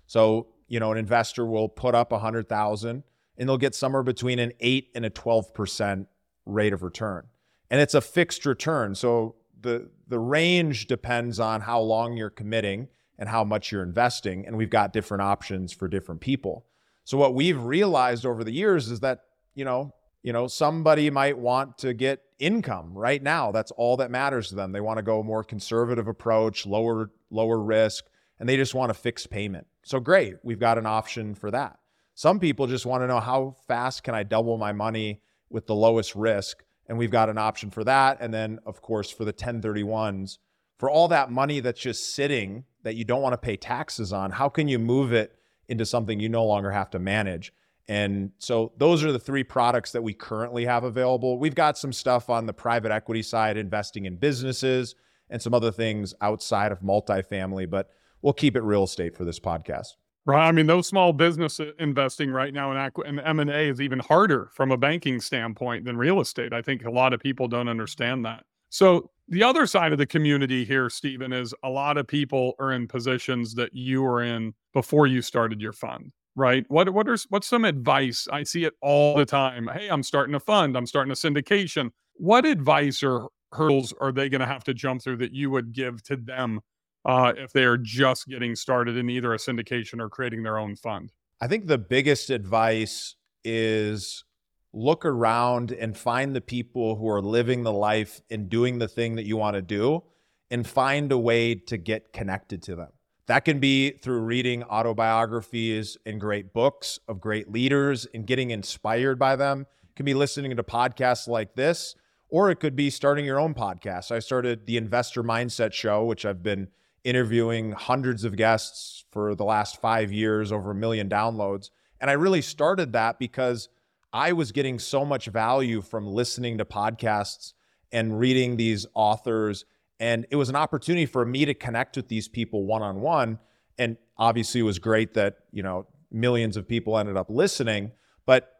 So, 0.07 0.47
you 0.67 0.79
know, 0.79 0.91
an 0.91 0.97
investor 0.97 1.45
will 1.45 1.69
put 1.69 1.93
up 1.93 2.11
a 2.11 2.19
hundred 2.19 2.49
thousand 2.49 3.03
and 3.37 3.47
they'll 3.47 3.57
get 3.57 3.75
somewhere 3.75 4.03
between 4.03 4.39
an 4.39 4.53
eight 4.59 4.89
and 4.95 5.05
a 5.05 5.09
12% 5.09 6.07
rate 6.45 6.73
of 6.73 6.81
return. 6.81 7.27
And 7.69 7.79
it's 7.79 7.93
a 7.93 8.01
fixed 8.01 8.45
return. 8.45 8.95
So 8.95 9.35
the 9.61 9.89
the 10.07 10.19
range 10.19 10.87
depends 10.87 11.39
on 11.39 11.61
how 11.61 11.81
long 11.81 12.15
you're 12.15 12.29
committing 12.29 12.87
and 13.19 13.27
how 13.27 13.43
much 13.43 13.71
you're 13.71 13.83
investing. 13.83 14.45
And 14.45 14.57
we've 14.57 14.69
got 14.69 14.93
different 14.93 15.21
options 15.21 15.73
for 15.73 15.87
different 15.87 16.21
people. 16.21 16.65
So 17.03 17.17
what 17.17 17.33
we've 17.33 17.61
realized 17.61 18.25
over 18.25 18.43
the 18.43 18.51
years 18.51 18.89
is 18.89 18.99
that, 19.01 19.21
you 19.55 19.65
know, 19.65 19.93
you 20.23 20.33
know, 20.33 20.47
somebody 20.47 21.09
might 21.09 21.37
want 21.37 21.77
to 21.79 21.93
get 21.93 22.21
income 22.39 22.93
right 22.93 23.21
now. 23.21 23.51
That's 23.51 23.71
all 23.71 23.97
that 23.97 24.11
matters 24.11 24.49
to 24.49 24.55
them. 24.55 24.71
They 24.71 24.81
want 24.81 24.97
to 24.97 25.03
go 25.03 25.19
a 25.19 25.23
more 25.23 25.43
conservative 25.43 26.07
approach, 26.07 26.65
lower 26.65 27.11
lower 27.29 27.59
risk, 27.59 28.05
and 28.39 28.47
they 28.47 28.57
just 28.57 28.75
want 28.75 28.91
a 28.91 28.95
fixed 28.95 29.29
payment. 29.29 29.67
So 29.83 29.99
great, 29.99 30.35
we've 30.43 30.59
got 30.59 30.77
an 30.77 30.85
option 30.85 31.35
for 31.35 31.51
that. 31.51 31.79
Some 32.13 32.39
people 32.39 32.67
just 32.67 32.85
want 32.85 33.03
to 33.03 33.07
know 33.07 33.19
how 33.19 33.55
fast 33.67 34.03
can 34.03 34.15
I 34.15 34.23
double 34.23 34.57
my 34.57 34.73
money 34.73 35.21
with 35.49 35.67
the 35.67 35.75
lowest 35.75 36.15
risk, 36.15 36.63
and 36.87 36.97
we've 36.97 37.11
got 37.11 37.29
an 37.29 37.37
option 37.37 37.69
for 37.69 37.83
that. 37.83 38.17
And 38.19 38.33
then 38.33 38.59
of 38.65 38.81
course 38.81 39.09
for 39.09 39.23
the 39.25 39.33
1031s, 39.33 40.37
for 40.77 40.89
all 40.89 41.07
that 41.07 41.31
money 41.31 41.59
that's 41.59 41.79
just 41.79 42.13
sitting 42.13 42.65
that 42.83 42.95
you 42.95 43.03
don't 43.03 43.21
want 43.21 43.33
to 43.33 43.37
pay 43.37 43.57
taxes 43.57 44.13
on, 44.13 44.31
how 44.31 44.49
can 44.49 44.67
you 44.67 44.79
move 44.79 45.13
it 45.13 45.35
into 45.67 45.85
something 45.85 46.19
you 46.19 46.29
no 46.29 46.45
longer 46.45 46.71
have 46.71 46.89
to 46.91 46.99
manage? 46.99 47.51
And 47.87 48.31
so 48.37 48.73
those 48.77 49.03
are 49.03 49.11
the 49.11 49.19
three 49.19 49.43
products 49.43 49.91
that 49.93 50.03
we 50.03 50.13
currently 50.13 50.65
have 50.65 50.83
available. 50.83 51.39
We've 51.39 51.55
got 51.55 51.77
some 51.77 51.93
stuff 51.93 52.29
on 52.29 52.45
the 52.45 52.53
private 52.53 52.91
equity 52.91 53.21
side, 53.21 53.57
investing 53.57 54.05
in 54.05 54.17
businesses 54.17 54.95
and 55.29 55.41
some 55.41 55.53
other 55.53 55.71
things 55.71 56.13
outside 56.21 56.71
of 56.71 56.81
multifamily, 56.81 57.69
but 57.69 57.89
we'll 58.21 58.33
keep 58.33 58.55
it 58.55 58.61
real 58.61 58.83
estate 58.83 59.15
for 59.15 59.25
this 59.25 59.39
podcast. 59.39 59.95
Right. 60.25 60.45
I 60.45 60.51
mean, 60.51 60.67
those 60.67 60.87
small 60.87 61.13
business 61.13 61.61
investing 61.79 62.31
right 62.31 62.53
now 62.53 62.71
in, 62.73 63.05
in 63.05 63.19
M&A 63.19 63.69
is 63.69 63.79
even 63.79 63.99
harder 63.99 64.49
from 64.53 64.71
a 64.73 64.77
banking 64.77 65.21
standpoint 65.21 65.85
than 65.85 65.95
real 65.95 66.19
estate. 66.19 66.51
I 66.51 66.61
think 66.61 66.83
a 66.83 66.91
lot 66.91 67.13
of 67.13 67.21
people 67.21 67.47
don't 67.47 67.69
understand 67.69 68.25
that. 68.25 68.43
So 68.69 69.09
the 69.29 69.43
other 69.43 69.65
side 69.65 69.93
of 69.93 69.97
the 69.97 70.05
community 70.05 70.65
here, 70.65 70.89
Steven, 70.89 71.31
is 71.31 71.53
a 71.63 71.69
lot 71.69 71.97
of 71.97 72.07
people 72.07 72.55
are 72.59 72.73
in 72.73 72.89
positions 72.89 73.55
that 73.55 73.73
you 73.73 74.01
were 74.01 74.21
in 74.21 74.53
before 74.73 75.07
you 75.07 75.21
started 75.21 75.61
your 75.61 75.73
fund 75.73 76.11
right? 76.37 76.65
What 76.69 76.93
what 76.93 77.09
are 77.09 77.17
what's 77.29 77.47
some 77.47 77.65
advice? 77.65 78.27
I 78.31 78.43
see 78.43 78.63
it 78.63 78.73
all 78.81 79.17
the 79.17 79.25
time. 79.25 79.67
Hey, 79.73 79.89
I'm 79.89 80.03
starting 80.03 80.35
a 80.35 80.39
fund. 80.39 80.77
I'm 80.77 80.85
starting 80.85 81.11
a 81.11 81.15
syndication. 81.15 81.89
What 82.13 82.45
advice 82.45 83.03
or 83.03 83.27
hurdles 83.51 83.93
are 83.99 84.11
they 84.11 84.29
going 84.29 84.41
to 84.41 84.47
have 84.47 84.63
to 84.65 84.73
jump 84.73 85.01
through 85.01 85.17
that 85.17 85.33
you 85.33 85.49
would 85.49 85.73
give 85.73 86.03
to 86.03 86.15
them 86.15 86.61
uh, 87.07 87.33
if 87.37 87.53
they 87.53 87.63
are 87.63 87.77
just 87.77 88.27
getting 88.27 88.53
started 88.55 88.97
in 88.97 89.09
either 89.09 89.33
a 89.33 89.37
syndication 89.37 89.99
or 89.99 90.09
creating 90.09 90.43
their 90.43 90.57
own 90.57 90.75
fund? 90.75 91.11
I 91.39 91.47
think 91.47 91.67
the 91.67 91.77
biggest 91.77 92.29
advice 92.29 93.15
is 93.43 94.25
look 94.73 95.05
around 95.05 95.71
and 95.71 95.97
find 95.97 96.35
the 96.35 96.41
people 96.41 96.97
who 96.97 97.09
are 97.09 97.21
living 97.21 97.63
the 97.63 97.71
life 97.71 98.21
and 98.29 98.49
doing 98.49 98.79
the 98.79 98.87
thing 98.87 99.15
that 99.15 99.25
you 99.25 99.37
want 99.37 99.55
to 99.55 99.61
do 99.61 100.03
and 100.51 100.67
find 100.67 101.11
a 101.11 101.17
way 101.17 101.55
to 101.55 101.77
get 101.77 102.11
connected 102.11 102.61
to 102.63 102.75
them. 102.75 102.89
That 103.27 103.45
can 103.45 103.59
be 103.59 103.91
through 103.91 104.19
reading 104.19 104.63
autobiographies 104.63 105.97
and 106.05 106.19
great 106.19 106.53
books 106.53 106.99
of 107.07 107.19
great 107.19 107.49
leaders 107.51 108.05
and 108.13 108.25
getting 108.25 108.51
inspired 108.51 109.17
by 109.17 109.35
them. 109.35 109.61
It 109.61 109.95
can 109.95 110.05
be 110.05 110.13
listening 110.13 110.55
to 110.55 110.63
podcasts 110.63 111.27
like 111.27 111.55
this, 111.55 111.95
or 112.29 112.49
it 112.49 112.59
could 112.59 112.75
be 112.75 112.89
starting 112.89 113.25
your 113.25 113.39
own 113.39 113.53
podcast. 113.53 114.11
I 114.11 114.19
started 114.19 114.65
the 114.65 114.77
Investor 114.77 115.23
Mindset 115.23 115.73
Show, 115.73 116.05
which 116.05 116.25
I've 116.25 116.43
been 116.43 116.69
interviewing 117.07 117.71
hundreds 117.71 118.23
of 118.23 118.35
guests 118.35 119.05
for 119.11 119.33
the 119.33 119.45
last 119.45 119.81
five 119.81 120.11
years, 120.11 120.51
over 120.51 120.71
a 120.71 120.75
million 120.75 121.07
downloads. 121.07 121.69
And 121.99 122.09
I 122.09 122.13
really 122.13 122.41
started 122.41 122.93
that 122.93 123.17
because 123.17 123.69
I 124.13 124.33
was 124.33 124.51
getting 124.51 124.77
so 124.77 125.05
much 125.05 125.27
value 125.27 125.81
from 125.81 126.05
listening 126.05 126.57
to 126.57 126.65
podcasts 126.65 127.53
and 127.91 128.19
reading 128.19 128.57
these 128.57 128.85
authors 128.93 129.65
and 129.99 130.25
it 130.29 130.35
was 130.35 130.49
an 130.49 130.55
opportunity 130.55 131.05
for 131.05 131.25
me 131.25 131.45
to 131.45 131.53
connect 131.53 131.95
with 131.95 132.07
these 132.07 132.27
people 132.27 132.65
one 132.65 132.83
on 132.83 133.01
one. 133.01 133.39
And 133.77 133.97
obviously, 134.17 134.61
it 134.61 134.63
was 134.63 134.79
great 134.79 135.13
that, 135.15 135.37
you 135.51 135.63
know, 135.63 135.87
millions 136.11 136.55
of 136.57 136.67
people 136.67 136.97
ended 136.97 137.17
up 137.17 137.29
listening. 137.29 137.91
But 138.25 138.51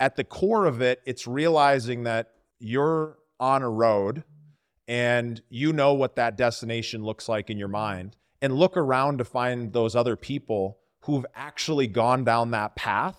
at 0.00 0.16
the 0.16 0.24
core 0.24 0.66
of 0.66 0.82
it, 0.82 1.00
it's 1.06 1.26
realizing 1.26 2.04
that 2.04 2.32
you're 2.58 3.18
on 3.38 3.62
a 3.62 3.70
road 3.70 4.24
and 4.90 5.40
you 5.48 5.72
know 5.72 5.94
what 5.94 6.16
that 6.16 6.36
destination 6.36 7.04
looks 7.04 7.28
like 7.28 7.48
in 7.48 7.56
your 7.56 7.68
mind. 7.68 8.16
And 8.42 8.56
look 8.56 8.76
around 8.76 9.18
to 9.18 9.24
find 9.24 9.72
those 9.72 9.94
other 9.94 10.16
people 10.16 10.78
who've 11.02 11.24
actually 11.32 11.86
gone 11.86 12.24
down 12.24 12.50
that 12.50 12.74
path 12.74 13.16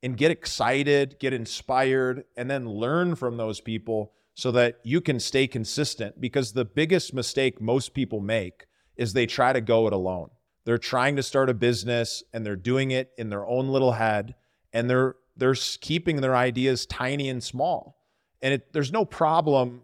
and 0.00 0.16
get 0.16 0.30
excited, 0.30 1.16
get 1.18 1.32
inspired, 1.32 2.24
and 2.36 2.48
then 2.48 2.68
learn 2.68 3.16
from 3.16 3.36
those 3.36 3.60
people 3.60 4.12
so 4.34 4.52
that 4.52 4.78
you 4.84 5.00
can 5.00 5.18
stay 5.18 5.48
consistent 5.48 6.20
because 6.20 6.52
the 6.52 6.64
biggest 6.64 7.12
mistake 7.12 7.60
most 7.60 7.94
people 7.94 8.20
make 8.20 8.66
is 8.96 9.12
they 9.12 9.26
try 9.26 9.52
to 9.52 9.60
go 9.60 9.88
it 9.88 9.92
alone. 9.92 10.30
They're 10.66 10.78
trying 10.78 11.16
to 11.16 11.22
start 11.24 11.50
a 11.50 11.54
business 11.54 12.22
and 12.32 12.46
they're 12.46 12.54
doing 12.54 12.92
it 12.92 13.10
in 13.18 13.28
their 13.28 13.44
own 13.44 13.70
little 13.70 13.92
head 13.92 14.36
and 14.72 14.88
they're 14.88 15.16
they're 15.36 15.56
keeping 15.80 16.20
their 16.20 16.36
ideas 16.36 16.86
tiny 16.86 17.28
and 17.28 17.42
small. 17.42 17.96
And 18.40 18.54
it, 18.54 18.72
there's 18.72 18.92
no 18.92 19.04
problem 19.04 19.82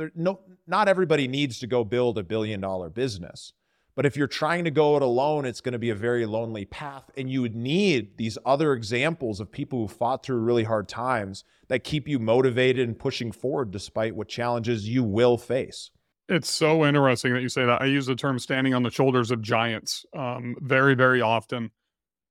there 0.00 0.10
no 0.14 0.40
not 0.66 0.88
everybody 0.88 1.28
needs 1.28 1.58
to 1.60 1.66
go 1.66 1.84
build 1.84 2.18
a 2.18 2.22
billion 2.22 2.60
dollar 2.60 2.88
business. 2.88 3.52
But 3.96 4.06
if 4.06 4.16
you're 4.16 4.28
trying 4.28 4.64
to 4.64 4.70
go 4.70 4.96
it 4.96 5.02
alone, 5.02 5.44
it's 5.44 5.60
going 5.60 5.72
to 5.72 5.78
be 5.78 5.90
a 5.90 5.94
very 5.94 6.24
lonely 6.24 6.64
path. 6.64 7.10
And 7.16 7.28
you 7.30 7.42
would 7.42 7.56
need 7.56 8.16
these 8.16 8.38
other 8.46 8.72
examples 8.72 9.40
of 9.40 9.52
people 9.52 9.80
who 9.80 9.88
fought 9.88 10.24
through 10.24 10.38
really 10.38 10.64
hard 10.64 10.88
times 10.88 11.44
that 11.68 11.84
keep 11.84 12.08
you 12.08 12.18
motivated 12.18 12.88
and 12.88 12.98
pushing 12.98 13.30
forward 13.30 13.72
despite 13.72 14.14
what 14.14 14.28
challenges 14.28 14.88
you 14.88 15.04
will 15.04 15.36
face. 15.36 15.90
It's 16.28 16.48
so 16.48 16.86
interesting 16.86 17.34
that 17.34 17.42
you 17.42 17.48
say 17.48 17.66
that. 17.66 17.82
I 17.82 17.86
use 17.86 18.06
the 18.06 18.14
term 18.14 18.38
standing 18.38 18.72
on 18.72 18.84
the 18.84 18.90
shoulders 18.90 19.32
of 19.32 19.42
giants 19.42 20.06
um, 20.16 20.56
very, 20.60 20.94
very 20.94 21.20
often. 21.20 21.72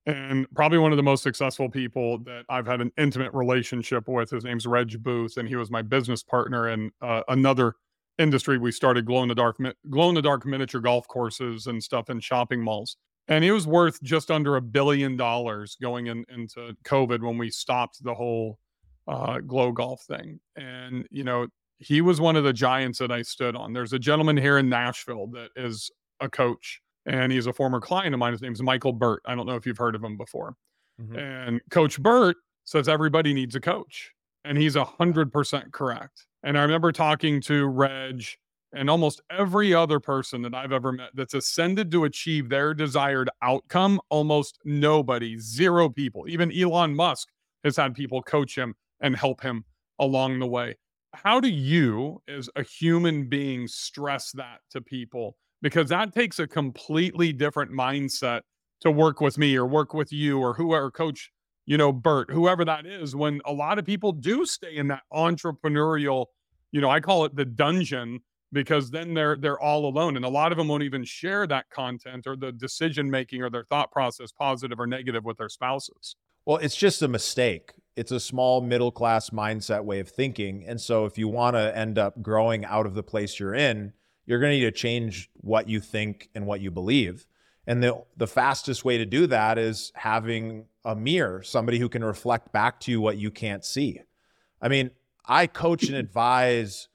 And 0.05 0.47
probably 0.55 0.79
one 0.79 0.91
of 0.91 0.97
the 0.97 1.03
most 1.03 1.21
successful 1.21 1.69
people 1.69 2.19
that 2.19 2.45
I've 2.49 2.65
had 2.65 2.81
an 2.81 2.91
intimate 2.97 3.33
relationship 3.33 4.07
with. 4.07 4.31
His 4.31 4.43
name's 4.43 4.65
Reg 4.65 5.03
Booth, 5.03 5.37
and 5.37 5.47
he 5.47 5.55
was 5.55 5.69
my 5.69 5.81
business 5.81 6.23
partner 6.23 6.69
in 6.69 6.91
uh, 7.01 7.21
another 7.27 7.75
industry, 8.19 8.57
we 8.57 8.71
started 8.71 9.05
glow 9.05 9.23
in 9.23 9.29
the 9.29 9.35
dark, 9.35 9.57
glow 9.89 10.09
in 10.09 10.15
the 10.15 10.21
dark 10.21 10.45
miniature 10.45 10.81
golf 10.81 11.07
courses 11.07 11.67
and 11.67 11.81
stuff 11.81 12.09
in 12.09 12.19
shopping 12.19 12.61
malls. 12.61 12.97
And 13.27 13.43
he 13.43 13.51
was 13.51 13.65
worth 13.65 14.01
just 14.03 14.29
under 14.29 14.57
a 14.57 14.61
billion 14.61 15.15
dollars 15.15 15.77
going 15.81 16.07
in, 16.07 16.25
into 16.29 16.75
COVID 16.83 17.21
when 17.21 17.37
we 17.37 17.49
stopped 17.49 18.03
the 18.03 18.13
whole 18.13 18.59
uh, 19.07 19.39
glow 19.39 19.71
golf 19.71 20.01
thing. 20.01 20.39
And, 20.55 21.07
you 21.09 21.23
know, 21.23 21.47
he 21.77 22.01
was 22.01 22.19
one 22.19 22.35
of 22.35 22.43
the 22.43 22.53
giants 22.53 22.99
that 22.99 23.11
I 23.11 23.21
stood 23.21 23.55
on. 23.55 23.71
There's 23.71 23.93
a 23.93 23.99
gentleman 23.99 24.35
here 24.35 24.57
in 24.57 24.67
Nashville 24.67 25.27
that 25.27 25.49
is 25.55 25.89
a 26.19 26.27
coach, 26.27 26.81
and 27.09 27.31
he's 27.31 27.47
a 27.47 27.53
former 27.53 27.81
client 27.81 28.13
of 28.13 28.19
mine. 28.19 28.31
His 28.33 28.41
name's 28.41 28.61
Michael 28.61 28.93
Burt. 28.93 29.21
I 29.25 29.33
don't 29.33 29.47
know 29.47 29.55
if 29.55 29.65
you've 29.65 29.77
heard 29.77 29.95
of 29.95 30.03
him 30.03 30.15
before. 30.15 30.55
Mm-hmm. 31.01 31.17
And 31.17 31.61
Coach 31.71 31.99
Burt 31.99 32.37
says 32.65 32.87
everybody 32.87 33.33
needs 33.33 33.55
a 33.55 33.59
coach. 33.59 34.11
And 34.45 34.57
he's 34.57 34.75
a 34.75 34.85
100% 34.85 35.71
correct. 35.71 36.27
And 36.43 36.57
I 36.57 36.61
remember 36.61 36.91
talking 36.91 37.41
to 37.41 37.67
Reg 37.67 38.23
and 38.73 38.89
almost 38.89 39.21
every 39.31 39.73
other 39.73 39.99
person 39.99 40.43
that 40.43 40.53
I've 40.53 40.71
ever 40.71 40.91
met 40.91 41.09
that's 41.15 41.33
ascended 41.33 41.91
to 41.91 42.03
achieve 42.03 42.47
their 42.47 42.75
desired 42.75 43.29
outcome, 43.41 43.99
almost 44.09 44.59
nobody, 44.63 45.37
zero 45.37 45.89
people, 45.89 46.25
even 46.27 46.55
Elon 46.55 46.95
Musk 46.95 47.27
has 47.63 47.75
had 47.75 47.95
people 47.95 48.21
coach 48.21 48.55
him 48.55 48.75
and 49.01 49.15
help 49.15 49.41
him 49.41 49.65
along 49.97 50.39
the 50.39 50.47
way. 50.47 50.77
How 51.15 51.39
do 51.39 51.49
you, 51.49 52.21
as 52.27 52.49
a 52.55 52.61
human 52.61 53.27
being, 53.27 53.67
stress 53.67 54.31
that 54.33 54.59
to 54.69 54.81
people? 54.81 55.35
Because 55.61 55.89
that 55.89 56.13
takes 56.13 56.39
a 56.39 56.47
completely 56.47 57.33
different 57.33 57.71
mindset 57.71 58.41
to 58.81 58.91
work 58.91 59.19
with 59.19 59.37
me 59.37 59.55
or 59.55 59.65
work 59.65 59.93
with 59.93 60.11
you 60.11 60.39
or 60.39 60.53
whoever, 60.53 60.89
coach, 60.89 61.31
you 61.65 61.77
know, 61.77 61.91
Burt, 61.91 62.31
whoever 62.31 62.63
that 62.65 62.85
is, 62.85 63.15
when 63.15 63.41
a 63.45 63.51
lot 63.51 63.77
of 63.77 63.85
people 63.85 64.11
do 64.11 64.45
stay 64.45 64.77
in 64.77 64.87
that 64.87 65.03
entrepreneurial, 65.13 66.27
you 66.71 66.81
know, 66.81 66.89
I 66.89 66.99
call 66.99 67.25
it 67.25 67.35
the 67.35 67.45
dungeon 67.45 68.21
because 68.51 68.89
then 68.89 69.13
they're 69.13 69.35
they're 69.35 69.59
all 69.59 69.87
alone 69.87 70.15
and 70.15 70.25
a 70.25 70.29
lot 70.29 70.51
of 70.51 70.57
them 70.57 70.67
won't 70.67 70.83
even 70.83 71.03
share 71.03 71.45
that 71.47 71.69
content 71.69 72.25
or 72.25 72.35
the 72.35 72.51
decision 72.51 73.09
making 73.09 73.41
or 73.41 73.49
their 73.49 73.63
thought 73.63 73.91
process 73.91 74.31
positive 74.31 74.79
or 74.79 74.87
negative 74.87 75.23
with 75.23 75.37
their 75.37 75.49
spouses. 75.49 76.15
Well 76.45 76.57
it's 76.57 76.75
just 76.75 77.01
a 77.01 77.07
mistake. 77.07 77.73
It's 77.95 78.11
a 78.11 78.19
small 78.19 78.61
middle 78.61 78.91
class 78.91 79.29
mindset 79.29 79.83
way 79.83 79.99
of 79.99 80.09
thinking. 80.09 80.63
And 80.65 80.79
so 80.79 81.05
if 81.05 81.17
you 81.17 81.27
want 81.27 81.55
to 81.55 81.75
end 81.77 81.97
up 81.97 82.21
growing 82.21 82.65
out 82.65 82.85
of 82.85 82.95
the 82.95 83.03
place 83.03 83.39
you're 83.39 83.55
in 83.55 83.93
you're 84.29 84.39
going 84.39 84.51
to 84.51 84.59
need 84.59 84.65
to 84.65 84.71
change 84.71 85.29
what 85.41 85.67
you 85.67 85.79
think 85.79 86.29
and 86.35 86.45
what 86.45 86.61
you 86.61 86.69
believe. 86.69 87.25
And 87.65 87.83
the 87.83 88.03
the 88.15 88.27
fastest 88.27 88.85
way 88.85 88.99
to 88.99 89.05
do 89.05 89.27
that 89.27 89.57
is 89.57 89.91
having 89.95 90.65
a 90.85 90.95
mirror 90.95 91.41
somebody 91.43 91.79
who 91.79 91.89
can 91.89 92.03
reflect 92.03 92.51
back 92.53 92.79
to 92.81 92.91
you 92.91 93.01
what 93.01 93.17
you 93.17 93.31
can't 93.31 93.65
see. 93.65 94.01
I 94.61 94.69
mean 94.69 94.91
i 95.25 95.45
coach 95.45 95.83
and 95.83 95.95
advise 95.95 96.87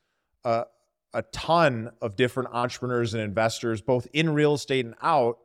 uh, 0.44 0.64
a 1.12 1.23
ton 1.23 1.90
of 2.01 2.16
different 2.16 2.51
entrepreneurs 2.53 3.14
and 3.14 3.23
investors, 3.23 3.81
both 3.81 4.07
in 4.12 4.31
real 4.31 4.55
estate 4.55 4.85
and 4.85 4.94
out, 5.03 5.38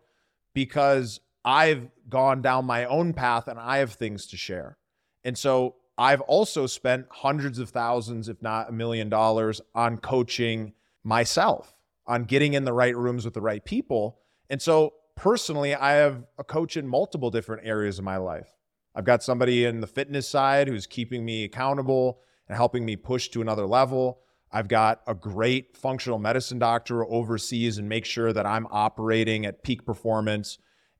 because 0.54 1.20
I've 1.46 1.90
gone 2.10 2.42
down 2.42 2.66
my 2.66 2.86
own 2.86 3.14
path 3.14 3.48
and 3.48 3.60
I 3.60 3.78
have 3.78 3.94
things 3.94 4.26
to 4.28 4.38
share. 4.38 4.78
And 5.24 5.38
so 5.38 5.76
I've 5.98 6.22
also 6.22 6.66
spent 6.66 7.06
hundreds 7.10 7.60
of 7.60 7.70
thousands, 7.70 8.30
if 8.30 8.42
not 8.42 8.70
a 8.70 8.72
million 8.72 9.10
dollars, 9.10 9.62
on 9.76 9.98
coaching 9.98 10.74
myself, 11.04 11.76
on 12.10 12.24
getting 12.24 12.56
in 12.56 12.66
the 12.66 12.74
right 12.74 12.98
rooms 12.98 13.24
with 13.24 13.36
the 13.36 13.42
right 13.42 13.64
people. 13.64 14.20
And 14.50 14.60
so 14.60 14.96
personally, 15.16 15.76
I 15.76 15.94
have 15.94 16.26
a 16.40 16.44
coach 16.44 16.76
in 16.76 16.88
multiple 16.88 17.30
different 17.30 17.66
areas 17.66 18.00
of 18.00 18.04
my 18.04 18.18
life. 18.18 18.50
I've 18.96 19.06
got 19.06 19.22
somebody 19.22 19.64
in 19.64 19.80
the 19.80 19.88
fitness 19.88 20.28
side 20.28 20.68
who's 20.68 20.88
keeping 20.88 21.24
me 21.24 21.44
accountable 21.44 22.20
and 22.48 22.58
helping 22.58 22.84
me 22.84 22.96
push 22.96 23.30
to 23.30 23.42
another 23.42 23.68
level. 23.68 24.22
I've 24.52 24.68
got 24.68 25.02
a 25.06 25.14
great 25.14 25.78
functional 25.78 26.18
medicine 26.18 26.58
doctor 26.58 27.06
overseas 27.06 27.78
and 27.78 27.88
make 27.88 28.06
sure 28.06 28.34
that 28.34 28.48
I'm 28.48 28.66
operating 28.72 29.46
at 29.46 29.64
peak 29.64 29.86
performance 29.86 30.58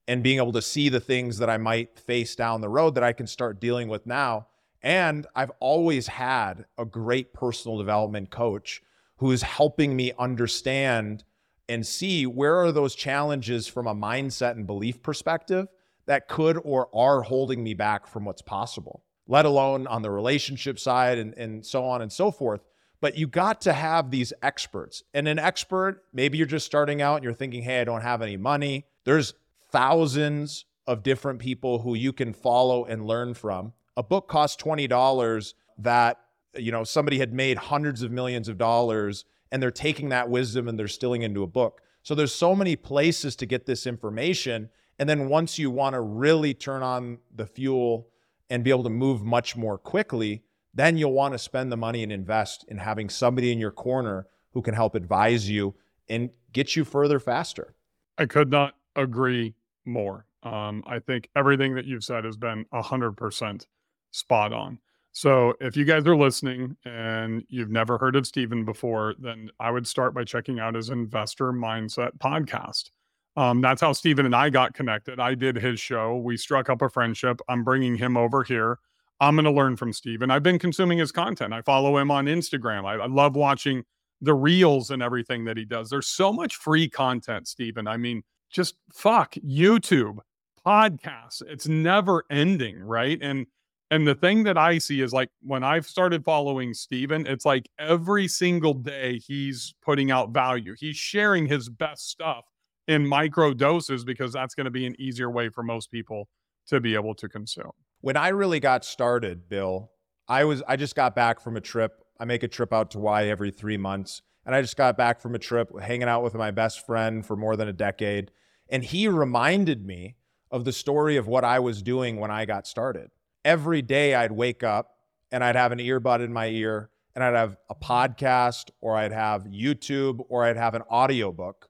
and 0.08 0.22
being 0.22 0.38
able 0.38 0.52
to 0.52 0.62
see 0.62 0.90
the 0.90 1.00
things 1.00 1.40
that 1.40 1.50
I 1.50 1.58
might 1.58 1.98
face 1.98 2.36
down 2.36 2.62
the 2.62 2.70
road 2.70 2.94
that 2.94 3.04
I 3.04 3.14
can 3.14 3.26
start 3.26 3.60
dealing 3.60 3.88
with 3.88 4.06
now. 4.06 4.46
And 4.84 5.26
I've 5.36 5.52
always 5.60 6.06
had 6.06 6.66
a 6.78 6.86
great 6.86 7.34
personal 7.34 7.80
development 7.80 8.30
coach 8.30 8.84
who 9.20 9.32
is 9.32 9.42
helping 9.42 9.96
me 9.96 10.12
understand 10.18 11.24
and 11.68 11.86
see 11.86 12.26
where 12.26 12.58
are 12.58 12.72
those 12.72 12.96
challenges 12.96 13.68
from 13.68 13.86
a 13.86 13.96
mindset 13.96 14.52
and 14.52 14.66
belief 14.66 15.02
perspective 15.02 15.68
that 16.08 16.28
could 16.28 16.60
or 16.64 16.90
are 16.96 17.22
holding 17.22 17.64
me 17.64 17.74
back 17.74 18.08
from 18.08 18.26
what's 18.26 18.42
possible, 18.42 19.04
let 19.28 19.46
alone 19.46 19.86
on 19.88 20.02
the 20.02 20.10
relationship 20.10 20.80
side 20.80 21.18
and, 21.18 21.34
and 21.36 21.66
so 21.66 21.86
on 21.86 22.02
and 22.02 22.12
so 22.12 22.32
forth. 22.32 22.62
But 23.02 23.18
you 23.18 23.28
got 23.28 23.62
to 23.62 23.74
have 23.74 24.10
these 24.10 24.34
experts. 24.42 25.04
And 25.14 25.28
an 25.28 25.38
expert, 25.38 26.04
maybe 26.12 26.38
you're 26.38 26.48
just 26.48 26.66
starting 26.66 27.02
out 27.02 27.18
and 27.18 27.24
you're 27.24 27.34
thinking, 27.34 27.62
hey, 27.62 27.82
I 27.82 27.84
don't 27.84 28.02
have 28.02 28.22
any 28.22 28.38
money. 28.38 28.86
There's 29.04 29.36
thousands 29.72 30.66
of 30.88 31.04
different 31.04 31.40
people 31.40 31.80
who 31.80 31.94
you 31.94 32.12
can 32.12 32.34
follow 32.34 32.86
and 32.86 33.06
learn 33.06 33.36
from. 33.36 33.74
A 33.96 34.02
book 34.04 34.28
costs 34.28 34.62
$20 34.62 35.54
that, 35.78 36.20
you 36.56 36.72
know, 36.72 36.84
somebody 36.84 37.20
had 37.20 37.34
made 37.34 37.58
hundreds 37.58 38.02
of 38.02 38.12
millions 38.12 38.48
of 38.48 38.58
dollars 38.58 39.26
and 39.52 39.62
they're 39.62 39.72
taking 39.72 40.10
that 40.10 40.30
wisdom 40.30 40.68
and 40.68 40.78
they're 40.78 40.88
stilling 40.88 41.22
into 41.22 41.44
a 41.44 41.48
book. 41.48 41.82
So 42.04 42.16
there's 42.16 42.34
so 42.34 42.56
many 42.56 42.76
places 42.76 43.36
to 43.38 43.46
get 43.46 43.66
this 43.66 43.86
information. 43.86 44.70
And 44.98 45.10
then 45.10 45.30
once 45.30 45.60
you 45.60 45.72
want 45.72 45.94
to 45.94 46.02
really 46.02 46.54
turn 46.54 46.84
on 46.84 47.20
the 47.36 47.46
fuel 47.46 48.08
and 48.50 48.64
be 48.64 48.70
able 48.70 48.84
to 48.84 48.90
move 48.90 49.24
much 49.24 49.56
more 49.56 49.78
quickly, 49.78 50.44
then 50.74 50.98
you'll 50.98 51.14
want 51.14 51.34
to 51.34 51.40
spend 51.40 51.72
the 51.72 51.78
money 51.78 52.04
and 52.04 52.12
invest 52.12 52.66
in 52.68 52.78
having 52.78 53.10
somebody 53.10 53.52
in 53.52 53.60
your 53.60 53.72
corner 53.72 54.28
who 54.52 54.62
can 54.62 54.74
help 54.74 54.96
advise 54.96 55.50
you 55.50 55.76
and 56.08 56.30
get 56.54 56.76
you 56.76 56.84
further 56.84 57.20
faster. 57.20 57.76
I 58.18 58.26
could 58.26 58.50
not 58.50 58.76
agree 58.96 59.56
more. 59.86 60.26
Um, 60.44 60.84
I 60.88 61.00
think 61.00 61.30
everything 61.36 61.76
that 61.76 61.86
you've 61.86 62.04
said 62.04 62.24
has 62.24 62.38
been 62.38 62.66
100% 62.74 63.66
spot 64.12 64.54
on. 64.54 64.80
So 65.12 65.54
if 65.60 65.76
you 65.76 65.86
guys 65.86 66.06
are 66.06 66.16
listening 66.16 66.78
and 66.86 67.44
you've 67.50 67.72
never 67.72 67.98
heard 67.98 68.16
of 68.16 68.28
Steven 68.28 68.64
before, 68.64 69.16
then 69.20 69.50
I 69.60 69.72
would 69.72 69.88
start 69.88 70.14
by 70.14 70.24
checking 70.24 70.60
out 70.60 70.76
his 70.76 70.90
Investor 70.90 71.52
Mindset 71.52 72.18
podcast. 72.20 72.92
Um, 73.36 73.62
that's 73.62 73.82
how 73.82 73.94
Steven 73.94 74.26
and 74.26 74.36
I 74.36 74.50
got 74.50 74.74
connected. 74.74 75.20
I 75.20 75.34
did 75.34 75.56
his 75.56 75.80
show. 75.80 76.18
We 76.18 76.38
struck 76.38 76.70
up 76.70 76.82
a 76.82 76.90
friendship. 76.90 77.42
I'm 77.48 77.64
bringing 77.64 77.96
him 77.96 78.18
over 78.18 78.44
here. 78.44 78.80
I'm 79.20 79.36
going 79.36 79.46
to 79.46 79.52
learn 79.52 79.76
from 79.76 79.94
Steve. 79.94 80.22
And 80.22 80.32
I've 80.32 80.44
been 80.44 80.60
consuming 80.60 80.98
his 80.98 81.12
content. 81.12 81.54
I 81.54 81.62
follow 81.62 81.98
him 81.98 82.12
on 82.12 82.26
Instagram. 82.26 82.86
I, 82.86 82.96
I, 82.96 83.08
love 83.08 83.36
watching 83.36 83.84
the 84.22 84.34
reels 84.34 84.92
and 84.92 85.02
everything 85.02 85.46
that 85.46 85.58
he 85.58 85.66
does. 85.66 85.90
There's 85.90 86.08
so 86.08 86.32
much 86.32 86.56
free 86.56 86.90
content, 86.90 87.48
Steven. 87.48 87.88
I 87.88 87.98
mean, 87.98 88.24
just 88.50 88.76
fuck 88.94 89.34
YouTube, 89.36 90.20
podcasts. 90.66 91.42
It's 91.48 91.68
never 91.68 92.24
ending, 92.30 92.80
right? 92.80 93.20
And 93.22 93.46
and 93.92 94.08
the 94.08 94.16
thing 94.16 94.44
that 94.44 94.58
I 94.58 94.78
see 94.78 95.02
is 95.02 95.14
like 95.14 95.30
when 95.42 95.64
I've 95.64 95.88
started 95.88 96.24
following 96.24 96.74
Steven, 96.74 97.26
it's 97.26 97.46
like 97.46 97.70
every 97.80 98.28
single 98.28 98.74
day 98.74 99.18
he's 99.18 99.74
putting 99.82 100.12
out 100.12 100.32
value. 100.32 100.76
He's 100.78 100.96
sharing 100.96 101.48
his 101.48 101.70
best 101.70 102.10
stuff 102.10 102.46
in 102.88 103.08
micro 103.08 103.54
doses 103.54 104.04
because 104.04 104.34
that's 104.34 104.56
going 104.56 104.66
to 104.66 104.72
be 104.72 104.86
an 104.86 104.96
easier 105.00 105.30
way 105.30 105.50
for 105.50 105.64
most 105.64 105.92
people 105.92 106.28
to 106.68 106.80
be 106.80 106.96
able 106.96 107.16
to 107.16 107.28
consume. 107.28 107.72
When 108.02 108.16
I 108.16 108.30
really 108.30 108.60
got 108.60 108.86
started, 108.86 109.50
Bill, 109.50 109.92
I 110.28 110.46
was 110.46 110.62
I 110.68 110.76
just 110.76 110.96
got 110.96 111.16
back 111.16 111.40
from 111.40 111.58
a 111.58 111.62
trip. 111.62 112.04
I 112.20 112.26
make 112.26 112.44
a 112.44 112.48
trip 112.48 112.72
out 112.72 112.92
to 112.92 113.00
Y 113.00 113.28
every 113.28 113.52
3 113.52 113.78
months, 113.78 114.22
and 114.46 114.54
I 114.56 114.62
just 114.62 114.78
got 114.78 114.98
back 114.98 115.20
from 115.20 115.36
a 115.36 115.40
trip 115.40 115.70
hanging 115.80 116.08
out 116.08 116.24
with 116.24 116.36
my 116.36 116.52
best 116.52 116.86
friend 116.86 117.26
for 117.26 117.36
more 117.36 117.56
than 117.56 117.68
a 117.68 117.74
decade, 117.74 118.32
and 118.70 118.84
he 118.84 119.08
reminded 119.08 119.86
me 119.86 120.16
of 120.52 120.66
the 120.66 120.72
story 120.72 121.18
of 121.18 121.28
what 121.28 121.44
I 121.44 121.60
was 121.60 121.82
doing 121.82 122.20
when 122.20 122.32
I 122.32 122.46
got 122.46 122.68
started. 122.68 123.10
Every 123.46 123.82
day 123.82 124.16
I'd 124.16 124.32
wake 124.32 124.64
up 124.64 124.98
and 125.32 125.44
I'd 125.44 125.56
have 125.56 125.72
an 125.72 125.80
earbud 125.80 126.24
in 126.24 126.34
my 126.34 126.48
ear 126.48 126.90
and 127.16 127.24
I'd 127.24 127.36
have 127.36 127.58
a 127.70 127.76
podcast 127.76 128.70
or 128.82 128.96
I'd 128.96 129.12
have 129.12 129.46
YouTube 129.46 130.22
or 130.30 130.46
I'd 130.46 130.58
have 130.58 130.76
an 130.76 130.84
audiobook 130.84 131.70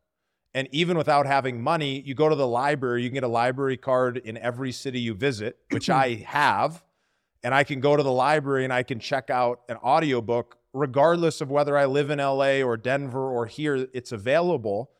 and 0.53 0.67
even 0.71 0.97
without 0.97 1.25
having 1.25 1.61
money, 1.61 2.01
you 2.01 2.15
go 2.15 2.27
to 2.27 2.35
the 2.35 2.47
library, 2.47 3.03
you 3.03 3.09
can 3.09 3.15
get 3.15 3.23
a 3.23 3.27
library 3.27 3.77
card 3.77 4.17
in 4.17 4.37
every 4.37 4.71
city 4.71 4.99
you 4.99 5.13
visit, 5.13 5.57
which 5.69 5.89
I 5.89 6.15
have. 6.27 6.83
And 7.43 7.53
I 7.53 7.63
can 7.63 7.79
go 7.79 7.95
to 7.95 8.03
the 8.03 8.11
library 8.11 8.65
and 8.65 8.73
I 8.73 8.83
can 8.83 8.99
check 8.99 9.29
out 9.29 9.61
an 9.69 9.77
audiobook, 9.77 10.57
regardless 10.73 11.39
of 11.39 11.49
whether 11.49 11.77
I 11.77 11.85
live 11.85 12.09
in 12.09 12.19
LA 12.19 12.61
or 12.61 12.75
Denver 12.75 13.31
or 13.31 13.45
here, 13.45 13.87
it's 13.93 14.11
available. 14.11 14.91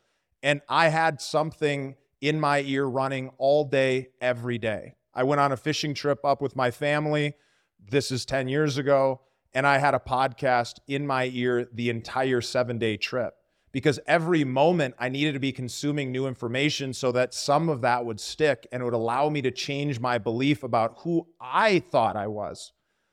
And 0.42 0.62
I 0.68 0.88
had 0.88 1.20
something 1.20 1.96
in 2.22 2.40
my 2.40 2.62
ear 2.62 2.86
running 2.86 3.30
all 3.36 3.64
day, 3.64 4.08
every 4.20 4.56
day. 4.56 4.94
I 5.14 5.24
went 5.24 5.40
on 5.40 5.52
a 5.52 5.56
fishing 5.56 5.94
trip 5.94 6.24
up 6.24 6.40
with 6.40 6.56
my 6.56 6.70
family. 6.70 7.34
This 7.78 8.10
is 8.10 8.24
10 8.24 8.48
years 8.48 8.78
ago. 8.78 9.20
And 9.52 9.66
I 9.66 9.78
had 9.78 9.94
a 9.94 9.98
podcast 9.98 10.78
in 10.86 11.06
my 11.06 11.30
ear 11.32 11.68
the 11.72 11.90
entire 11.90 12.40
seven 12.40 12.78
day 12.78 12.96
trip 12.96 13.34
because 13.72 13.98
every 14.06 14.44
moment 14.44 14.94
I 14.98 15.08
needed 15.08 15.32
to 15.34 15.40
be 15.40 15.52
consuming 15.52 16.10
new 16.10 16.26
information 16.26 16.92
so 16.92 17.12
that 17.12 17.34
some 17.34 17.68
of 17.68 17.80
that 17.82 18.04
would 18.04 18.20
stick 18.20 18.66
and 18.70 18.80
it 18.80 18.84
would 18.84 18.94
allow 18.94 19.28
me 19.28 19.42
to 19.42 19.50
change 19.50 20.00
my 20.00 20.18
belief 20.18 20.62
about 20.62 20.98
who 20.98 21.26
I 21.40 21.80
thought 21.80 22.16
I 22.16 22.26
was 22.26 22.72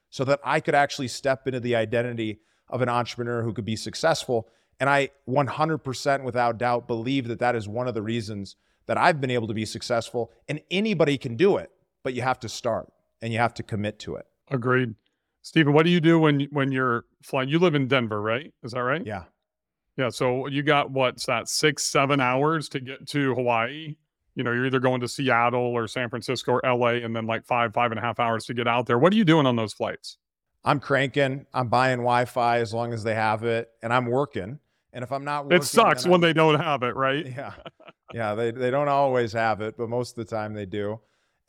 so 0.09 0.23
that 0.25 0.39
I 0.43 0.59
could 0.59 0.75
actually 0.75 1.09
step 1.09 1.47
into 1.47 1.59
the 1.59 1.75
identity 1.75 2.39
of 2.69 2.81
an 2.81 2.89
entrepreneur 2.89 3.43
who 3.43 3.53
could 3.53 3.65
be 3.65 3.75
successful. 3.75 4.47
And 4.79 4.89
I 4.89 5.09
100% 5.27 6.23
without 6.23 6.57
doubt 6.57 6.87
believe 6.87 7.27
that 7.27 7.39
that 7.39 7.55
is 7.55 7.67
one 7.67 7.87
of 7.87 7.93
the 7.93 8.01
reasons 8.01 8.55
that 8.85 8.97
I've 8.97 9.19
been 9.19 9.31
able 9.31 9.47
to 9.47 9.53
be 9.53 9.65
successful. 9.65 10.31
And 10.47 10.61
anybody 10.71 11.17
can 11.17 11.35
do 11.35 11.57
it, 11.57 11.71
but 12.03 12.13
you 12.13 12.21
have 12.21 12.39
to 12.39 12.49
start 12.49 12.91
and 13.21 13.33
you 13.33 13.39
have 13.39 13.53
to 13.55 13.63
commit 13.63 13.99
to 13.99 14.15
it. 14.15 14.25
Agreed. 14.49 14.95
Steven, 15.41 15.73
what 15.73 15.83
do 15.83 15.91
you 15.91 16.01
do 16.01 16.19
when 16.19 16.47
when 16.51 16.71
you're 16.71 17.05
flying? 17.23 17.49
You 17.49 17.59
live 17.59 17.75
in 17.75 17.87
Denver, 17.87 18.21
right? 18.21 18.53
Is 18.63 18.71
that 18.71 18.81
right? 18.81 19.05
Yeah. 19.05 19.23
Yeah. 19.97 20.09
So 20.09 20.47
you 20.47 20.63
got 20.63 20.91
what's 20.91 21.25
that 21.25 21.47
six, 21.47 21.83
seven 21.83 22.19
hours 22.19 22.69
to 22.69 22.79
get 22.79 23.07
to 23.09 23.33
Hawaii? 23.33 23.95
you 24.37 24.43
know, 24.43 24.51
you're 24.51 24.67
either 24.67 24.79
going 24.79 25.01
to 25.01 25.07
Seattle 25.07 25.59
or 25.59 25.87
San 25.87 26.09
Francisco 26.09 26.53
or 26.53 26.61
LA 26.63 27.03
and 27.03 27.13
then 27.15 27.25
like 27.25 27.43
five, 27.43 27.73
five 27.73 27.91
and 27.91 27.97
a 27.97 28.01
half 28.03 28.19
hours 28.19 28.45
to 28.45 28.53
get 28.53 28.67
out 28.67 28.85
there. 28.85 28.99
What 28.99 29.11
are 29.11 29.15
you 29.15 29.25
doing 29.25 29.47
on 29.47 29.55
those 29.55 29.73
flights? 29.73 30.19
I'm 30.63 30.79
cranking. 30.79 31.47
I'm 31.55 31.69
buying 31.69 31.97
Wi-Fi 31.97 32.59
as 32.59 32.71
long 32.71 32.93
as 32.93 33.03
they 33.03 33.15
have 33.15 33.43
it, 33.43 33.69
and 33.81 33.91
I'm 33.91 34.05
working. 34.05 34.59
And 34.93 35.03
if 35.03 35.11
I'm 35.11 35.23
not 35.23 35.45
working, 35.45 35.57
it 35.57 35.63
sucks 35.63 36.05
when 36.05 36.21
they 36.21 36.33
don't 36.33 36.59
have 36.59 36.83
it, 36.83 36.95
right? 36.95 37.25
Yeah, 37.25 37.53
yeah. 38.13 38.35
They 38.35 38.51
they 38.51 38.69
don't 38.69 38.87
always 38.87 39.33
have 39.33 39.61
it, 39.61 39.75
but 39.75 39.89
most 39.89 40.17
of 40.17 40.27
the 40.27 40.35
time 40.35 40.53
they 40.53 40.65
do. 40.65 40.99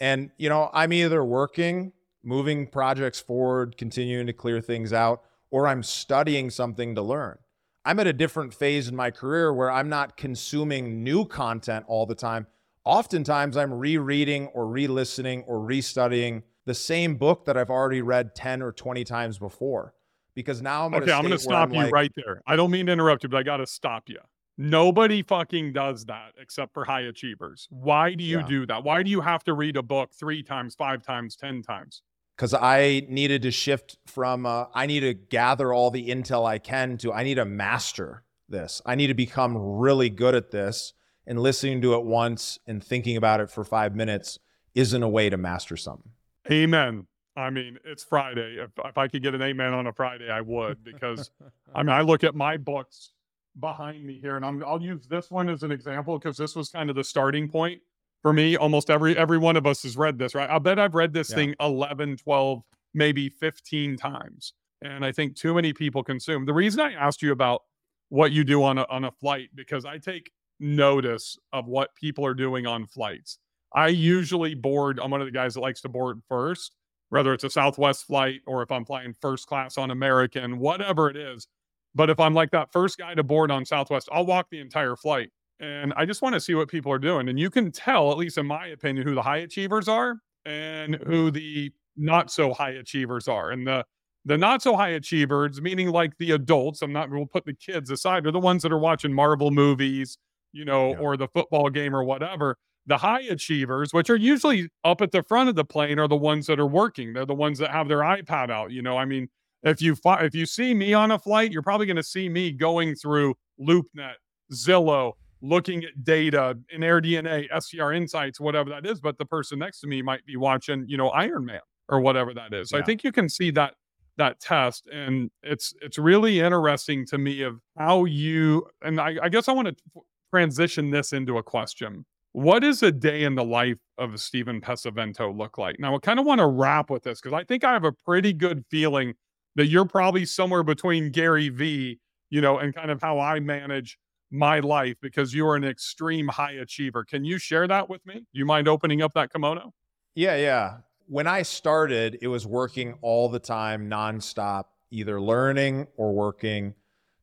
And 0.00 0.30
you 0.36 0.48
know, 0.48 0.70
I'm 0.72 0.92
either 0.92 1.24
working, 1.24 1.92
moving 2.22 2.66
projects 2.66 3.20
forward, 3.20 3.76
continuing 3.76 4.26
to 4.26 4.32
clear 4.32 4.60
things 4.60 4.92
out, 4.92 5.22
or 5.50 5.66
I'm 5.66 5.82
studying 5.82 6.50
something 6.50 6.94
to 6.94 7.02
learn. 7.02 7.38
I'm 7.84 7.98
at 8.00 8.06
a 8.06 8.12
different 8.12 8.52
phase 8.52 8.88
in 8.88 8.94
my 8.96 9.10
career 9.10 9.52
where 9.52 9.70
I'm 9.70 9.88
not 9.88 10.16
consuming 10.16 11.02
new 11.02 11.24
content 11.24 11.86
all 11.88 12.06
the 12.06 12.14
time. 12.14 12.46
Oftentimes, 12.84 13.56
I'm 13.56 13.72
rereading 13.72 14.48
or 14.48 14.66
re 14.66 14.86
listening 14.86 15.42
or 15.46 15.58
restudying 15.58 16.42
the 16.64 16.74
same 16.74 17.16
book 17.16 17.46
that 17.46 17.56
I've 17.56 17.70
already 17.70 18.02
read 18.02 18.34
10 18.34 18.62
or 18.62 18.72
20 18.72 19.04
times 19.04 19.38
before. 19.38 19.94
Because 20.34 20.62
now 20.62 20.86
I'm 20.86 20.94
okay. 20.94 21.10
I'm 21.10 21.22
going 21.22 21.32
to 21.32 21.38
stop 21.38 21.72
you 21.72 21.78
like, 21.78 21.92
right 21.92 22.12
there. 22.14 22.42
I 22.46 22.54
don't 22.56 22.70
mean 22.70 22.86
to 22.86 22.92
interrupt 22.92 23.24
you, 23.24 23.28
but 23.28 23.38
I 23.38 23.42
got 23.42 23.56
to 23.56 23.66
stop 23.66 24.08
you. 24.08 24.18
Nobody 24.60 25.22
fucking 25.22 25.72
does 25.72 26.04
that 26.06 26.32
except 26.36 26.74
for 26.74 26.84
high 26.84 27.02
achievers. 27.02 27.68
Why 27.70 28.14
do 28.14 28.24
you 28.24 28.40
yeah. 28.40 28.46
do 28.46 28.66
that? 28.66 28.82
Why 28.82 29.04
do 29.04 29.10
you 29.10 29.20
have 29.20 29.44
to 29.44 29.54
read 29.54 29.76
a 29.76 29.82
book 29.84 30.10
three 30.12 30.42
times, 30.42 30.74
five 30.74 31.00
times, 31.02 31.36
10 31.36 31.62
times? 31.62 32.02
Because 32.36 32.54
I 32.54 33.06
needed 33.08 33.42
to 33.42 33.52
shift 33.52 33.98
from, 34.06 34.46
uh, 34.46 34.64
I 34.74 34.86
need 34.86 35.00
to 35.00 35.14
gather 35.14 35.72
all 35.72 35.92
the 35.92 36.08
intel 36.08 36.44
I 36.44 36.58
can 36.58 36.98
to, 36.98 37.12
I 37.12 37.22
need 37.22 37.36
to 37.36 37.44
master 37.44 38.24
this. 38.48 38.82
I 38.84 38.96
need 38.96 39.06
to 39.08 39.14
become 39.14 39.56
really 39.56 40.10
good 40.10 40.34
at 40.34 40.50
this 40.50 40.92
and 41.24 41.38
listening 41.38 41.80
to 41.82 41.94
it 41.94 42.04
once 42.04 42.58
and 42.66 42.82
thinking 42.82 43.16
about 43.16 43.40
it 43.40 43.52
for 43.52 43.62
five 43.62 43.94
minutes 43.94 44.40
isn't 44.74 45.02
a 45.02 45.08
way 45.08 45.30
to 45.30 45.36
master 45.36 45.76
something. 45.76 46.10
Amen. 46.50 47.06
I 47.36 47.50
mean, 47.50 47.78
it's 47.84 48.02
Friday. 48.02 48.56
If, 48.58 48.70
if 48.84 48.98
I 48.98 49.06
could 49.06 49.22
get 49.22 49.36
an 49.36 49.42
amen 49.42 49.72
on 49.72 49.86
a 49.86 49.92
Friday, 49.92 50.28
I 50.28 50.40
would 50.40 50.82
because 50.82 51.30
I 51.74 51.84
mean, 51.84 51.90
I 51.90 52.00
look 52.00 52.24
at 52.24 52.34
my 52.34 52.56
books 52.56 53.12
behind 53.60 54.04
me 54.04 54.18
here, 54.20 54.36
and 54.36 54.44
I'm, 54.44 54.64
I'll 54.64 54.82
use 54.82 55.06
this 55.06 55.30
one 55.30 55.48
as 55.48 55.62
an 55.62 55.70
example 55.70 56.18
because 56.18 56.36
this 56.36 56.54
was 56.54 56.68
kind 56.68 56.90
of 56.90 56.96
the 56.96 57.04
starting 57.04 57.48
point 57.48 57.80
for 58.22 58.32
me. 58.32 58.56
Almost 58.56 58.90
every 58.90 59.16
every 59.16 59.38
one 59.38 59.56
of 59.56 59.66
us 59.66 59.82
has 59.82 59.96
read 59.96 60.18
this, 60.18 60.34
right? 60.34 60.48
I 60.48 60.58
bet 60.58 60.78
I've 60.78 60.94
read 60.94 61.12
this 61.12 61.30
yeah. 61.30 61.36
thing 61.36 61.54
11, 61.60 62.18
12, 62.18 62.62
maybe 62.94 63.28
15 63.28 63.96
times, 63.96 64.52
and 64.82 65.04
I 65.04 65.12
think 65.12 65.36
too 65.36 65.54
many 65.54 65.72
people 65.72 66.02
consume. 66.02 66.46
The 66.46 66.54
reason 66.54 66.80
I 66.80 66.92
asked 66.92 67.22
you 67.22 67.32
about 67.32 67.62
what 68.08 68.32
you 68.32 68.44
do 68.44 68.62
on 68.62 68.78
a, 68.78 68.86
on 68.88 69.04
a 69.04 69.10
flight 69.10 69.50
because 69.54 69.84
I 69.84 69.98
take 69.98 70.30
notice 70.60 71.38
of 71.52 71.66
what 71.66 71.94
people 71.94 72.24
are 72.24 72.34
doing 72.34 72.66
on 72.66 72.86
flights. 72.86 73.38
I 73.74 73.88
usually 73.88 74.54
board, 74.54 74.98
I'm 75.02 75.10
one 75.10 75.20
of 75.20 75.26
the 75.26 75.32
guys 75.32 75.54
that 75.54 75.60
likes 75.60 75.82
to 75.82 75.88
board 75.88 76.22
first, 76.28 76.74
whether 77.10 77.32
it's 77.32 77.44
a 77.44 77.50
Southwest 77.50 78.06
flight 78.06 78.40
or 78.46 78.62
if 78.62 78.72
I'm 78.72 78.84
flying 78.84 79.14
first 79.20 79.46
class 79.46 79.76
on 79.76 79.90
American, 79.90 80.58
whatever 80.58 81.10
it 81.10 81.16
is. 81.16 81.46
But 81.94 82.10
if 82.10 82.20
I'm 82.20 82.34
like 82.34 82.50
that 82.50 82.72
first 82.72 82.98
guy 82.98 83.14
to 83.14 83.22
board 83.22 83.50
on 83.50 83.64
Southwest, 83.64 84.08
I'll 84.12 84.26
walk 84.26 84.48
the 84.50 84.60
entire 84.60 84.96
flight. 84.96 85.30
And 85.60 85.92
I 85.96 86.04
just 86.04 86.22
want 86.22 86.34
to 86.34 86.40
see 86.40 86.54
what 86.54 86.68
people 86.68 86.92
are 86.92 86.98
doing. 86.98 87.28
And 87.28 87.38
you 87.38 87.50
can 87.50 87.72
tell, 87.72 88.12
at 88.12 88.18
least 88.18 88.38
in 88.38 88.46
my 88.46 88.68
opinion, 88.68 89.06
who 89.06 89.14
the 89.14 89.22
high 89.22 89.38
achievers 89.38 89.88
are 89.88 90.16
and 90.46 90.96
who 91.06 91.30
the 91.30 91.72
not 91.96 92.30
so 92.30 92.52
high 92.52 92.70
achievers 92.70 93.26
are. 93.26 93.50
And 93.50 93.66
the 93.66 93.84
the 94.24 94.38
not 94.38 94.62
so 94.62 94.76
high 94.76 94.90
achievers, 94.90 95.60
meaning 95.60 95.88
like 95.88 96.16
the 96.18 96.32
adults, 96.32 96.82
I'm 96.82 96.92
not 96.92 97.10
we'll 97.10 97.26
put 97.26 97.44
the 97.44 97.54
kids 97.54 97.90
aside, 97.90 98.26
are 98.26 98.30
the 98.30 98.38
ones 98.38 98.62
that 98.62 98.72
are 98.72 98.78
watching 98.78 99.12
Marvel 99.12 99.50
movies, 99.50 100.18
you 100.52 100.64
know, 100.64 100.90
yeah. 100.90 100.98
or 100.98 101.16
the 101.16 101.28
football 101.28 101.70
game 101.70 101.94
or 101.94 102.04
whatever. 102.04 102.56
The 102.86 102.98
high 102.98 103.22
achievers, 103.22 103.92
which 103.92 104.08
are 104.10 104.16
usually 104.16 104.68
up 104.84 105.00
at 105.02 105.12
the 105.12 105.22
front 105.22 105.48
of 105.48 105.56
the 105.56 105.64
plane, 105.64 105.98
are 105.98 106.08
the 106.08 106.16
ones 106.16 106.46
that 106.46 106.60
are 106.60 106.66
working. 106.66 107.12
They're 107.12 107.26
the 107.26 107.34
ones 107.34 107.58
that 107.58 107.70
have 107.70 107.88
their 107.88 108.00
iPad 108.00 108.50
out. 108.50 108.70
You 108.70 108.82
know, 108.82 108.96
I 108.96 109.04
mean, 109.04 109.28
if 109.62 109.82
you 109.82 109.94
fi- 109.94 110.24
if 110.24 110.34
you 110.34 110.46
see 110.46 110.74
me 110.74 110.94
on 110.94 111.10
a 111.10 111.18
flight, 111.18 111.52
you're 111.52 111.62
probably 111.62 111.86
going 111.86 111.96
to 111.96 112.02
see 112.02 112.28
me 112.28 112.52
going 112.52 112.94
through 112.94 113.34
LoopNet, 113.60 114.14
Zillow, 114.52 115.12
looking 115.42 115.84
at 115.84 116.04
data 116.04 116.58
in 116.70 116.82
AirDNA, 116.82 117.48
STR 117.60 117.92
Insights, 117.92 118.40
whatever 118.40 118.70
that 118.70 118.86
is. 118.86 119.00
But 119.00 119.18
the 119.18 119.24
person 119.24 119.58
next 119.58 119.80
to 119.80 119.86
me 119.86 120.02
might 120.02 120.24
be 120.26 120.36
watching, 120.36 120.84
you 120.88 120.96
know, 120.96 121.08
Iron 121.10 121.44
Man 121.44 121.60
or 121.88 122.00
whatever 122.00 122.34
that 122.34 122.52
is. 122.52 122.70
So 122.70 122.76
yeah. 122.76 122.82
I 122.82 122.86
think 122.86 123.04
you 123.04 123.12
can 123.12 123.28
see 123.28 123.50
that 123.52 123.74
that 124.16 124.40
test, 124.40 124.88
and 124.92 125.30
it's 125.42 125.74
it's 125.80 125.98
really 125.98 126.40
interesting 126.40 127.06
to 127.06 127.18
me 127.18 127.42
of 127.42 127.60
how 127.76 128.04
you. 128.04 128.66
And 128.82 129.00
I, 129.00 129.16
I 129.22 129.28
guess 129.28 129.48
I 129.48 129.52
want 129.52 129.68
to 129.68 130.02
transition 130.30 130.90
this 130.90 131.12
into 131.12 131.38
a 131.38 131.42
question. 131.42 132.04
What 132.32 132.60
does 132.60 132.82
a 132.82 132.92
day 132.92 133.24
in 133.24 133.34
the 133.34 133.44
life 133.44 133.78
of 133.96 134.20
Steven 134.20 134.60
Pesavento 134.60 135.36
look 135.36 135.56
like? 135.56 135.80
Now, 135.80 135.96
I 135.96 135.98
kind 135.98 136.20
of 136.20 136.26
want 136.26 136.40
to 136.40 136.46
wrap 136.46 136.90
with 136.90 137.02
this 137.02 137.20
because 137.20 137.34
I 137.34 137.42
think 137.42 137.64
I 137.64 137.72
have 137.72 137.84
a 137.84 137.92
pretty 137.92 138.32
good 138.32 138.64
feeling 138.70 139.14
that 139.58 139.66
you're 139.66 139.84
probably 139.84 140.24
somewhere 140.24 140.62
between 140.62 141.10
Gary 141.10 141.48
Vee, 141.48 141.98
you 142.30 142.40
know, 142.40 142.58
and 142.58 142.72
kind 142.72 142.92
of 142.92 143.02
how 143.02 143.18
I 143.18 143.40
manage 143.40 143.98
my 144.30 144.60
life 144.60 144.94
because 145.02 145.34
you're 145.34 145.56
an 145.56 145.64
extreme 145.64 146.28
high 146.28 146.52
achiever. 146.52 147.04
Can 147.04 147.24
you 147.24 147.38
share 147.38 147.66
that 147.66 147.90
with 147.90 148.06
me? 148.06 148.14
Do 148.14 148.38
you 148.38 148.46
mind 148.46 148.68
opening 148.68 149.02
up 149.02 149.14
that 149.14 149.32
kimono? 149.32 149.74
Yeah, 150.14 150.36
yeah. 150.36 150.76
When 151.08 151.26
I 151.26 151.42
started, 151.42 152.18
it 152.22 152.28
was 152.28 152.46
working 152.46 152.94
all 153.02 153.28
the 153.28 153.40
time, 153.40 153.90
nonstop, 153.90 154.66
either 154.92 155.20
learning 155.20 155.88
or 155.96 156.12
working 156.12 156.74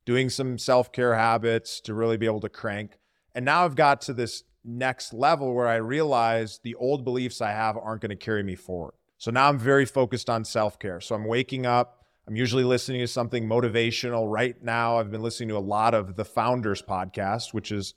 doing 0.04 0.28
some 0.28 0.58
self 0.58 0.92
care 0.92 1.14
habits 1.14 1.80
to 1.80 1.94
really 1.94 2.18
be 2.18 2.26
able 2.26 2.40
to 2.40 2.50
crank. 2.50 2.98
And 3.34 3.46
now 3.46 3.64
I've 3.64 3.76
got 3.76 4.02
to 4.02 4.12
this 4.12 4.44
next 4.62 5.14
level 5.14 5.54
where 5.54 5.68
I 5.68 5.76
realize 5.76 6.60
the 6.62 6.74
old 6.74 7.02
beliefs 7.02 7.40
I 7.40 7.52
have 7.52 7.78
aren't 7.78 8.02
going 8.02 8.10
to 8.10 8.16
carry 8.16 8.42
me 8.42 8.56
forward. 8.56 8.92
So 9.16 9.30
now 9.30 9.48
I'm 9.48 9.58
very 9.58 9.86
focused 9.86 10.28
on 10.28 10.44
self 10.44 10.78
care. 10.78 11.00
So 11.00 11.14
I'm 11.14 11.24
waking 11.24 11.64
up. 11.64 11.95
I'm 12.28 12.34
usually 12.34 12.64
listening 12.64 13.00
to 13.00 13.06
something 13.06 13.48
motivational. 13.48 14.30
Right 14.30 14.60
now, 14.60 14.98
I've 14.98 15.12
been 15.12 15.22
listening 15.22 15.50
to 15.50 15.56
a 15.56 15.60
lot 15.60 15.94
of 15.94 16.16
the 16.16 16.24
Founders 16.24 16.82
podcast, 16.82 17.54
which 17.54 17.70
is 17.70 17.94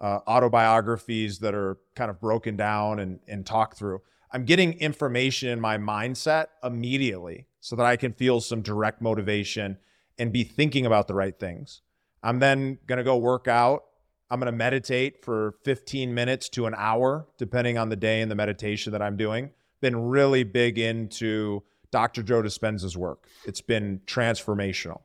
uh, 0.00 0.18
autobiographies 0.26 1.38
that 1.38 1.54
are 1.54 1.78
kind 1.94 2.10
of 2.10 2.20
broken 2.20 2.56
down 2.56 2.98
and, 2.98 3.20
and 3.28 3.46
talked 3.46 3.78
through. 3.78 4.00
I'm 4.32 4.44
getting 4.44 4.72
information 4.74 5.50
in 5.50 5.60
my 5.60 5.78
mindset 5.78 6.46
immediately 6.64 7.46
so 7.60 7.76
that 7.76 7.86
I 7.86 7.96
can 7.96 8.12
feel 8.12 8.40
some 8.40 8.60
direct 8.62 9.00
motivation 9.00 9.78
and 10.18 10.32
be 10.32 10.42
thinking 10.42 10.84
about 10.84 11.06
the 11.06 11.14
right 11.14 11.38
things. 11.38 11.82
I'm 12.22 12.40
then 12.40 12.78
going 12.86 12.98
to 12.98 13.04
go 13.04 13.16
work 13.16 13.46
out. 13.46 13.84
I'm 14.30 14.40
going 14.40 14.52
to 14.52 14.56
meditate 14.56 15.24
for 15.24 15.54
15 15.64 16.12
minutes 16.12 16.48
to 16.50 16.66
an 16.66 16.74
hour, 16.76 17.26
depending 17.38 17.78
on 17.78 17.88
the 17.88 17.96
day 17.96 18.20
and 18.20 18.30
the 18.30 18.36
meditation 18.36 18.92
that 18.92 19.02
I'm 19.02 19.16
doing. 19.16 19.50
Been 19.80 20.08
really 20.08 20.44
big 20.44 20.78
into 20.78 21.62
Dr. 21.90 22.22
Joe 22.22 22.42
Dispenza's 22.42 22.96
work. 22.96 23.26
It's 23.44 23.60
been 23.60 24.00
transformational. 24.06 25.02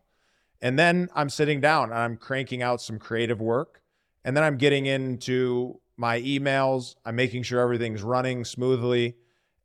And 0.61 0.79
then 0.79 1.09
I'm 1.15 1.29
sitting 1.29 1.61
down 1.61 1.91
and 1.91 1.99
I'm 1.99 2.17
cranking 2.17 2.61
out 2.63 2.81
some 2.81 2.99
creative 2.99 3.41
work. 3.41 3.81
And 4.23 4.35
then 4.35 4.43
I'm 4.43 4.57
getting 4.57 4.85
into 4.85 5.79
my 5.97 6.21
emails. 6.21 6.95
I'm 7.05 7.15
making 7.15 7.43
sure 7.43 7.59
everything's 7.59 8.03
running 8.03 8.43
smoothly. 8.43 9.15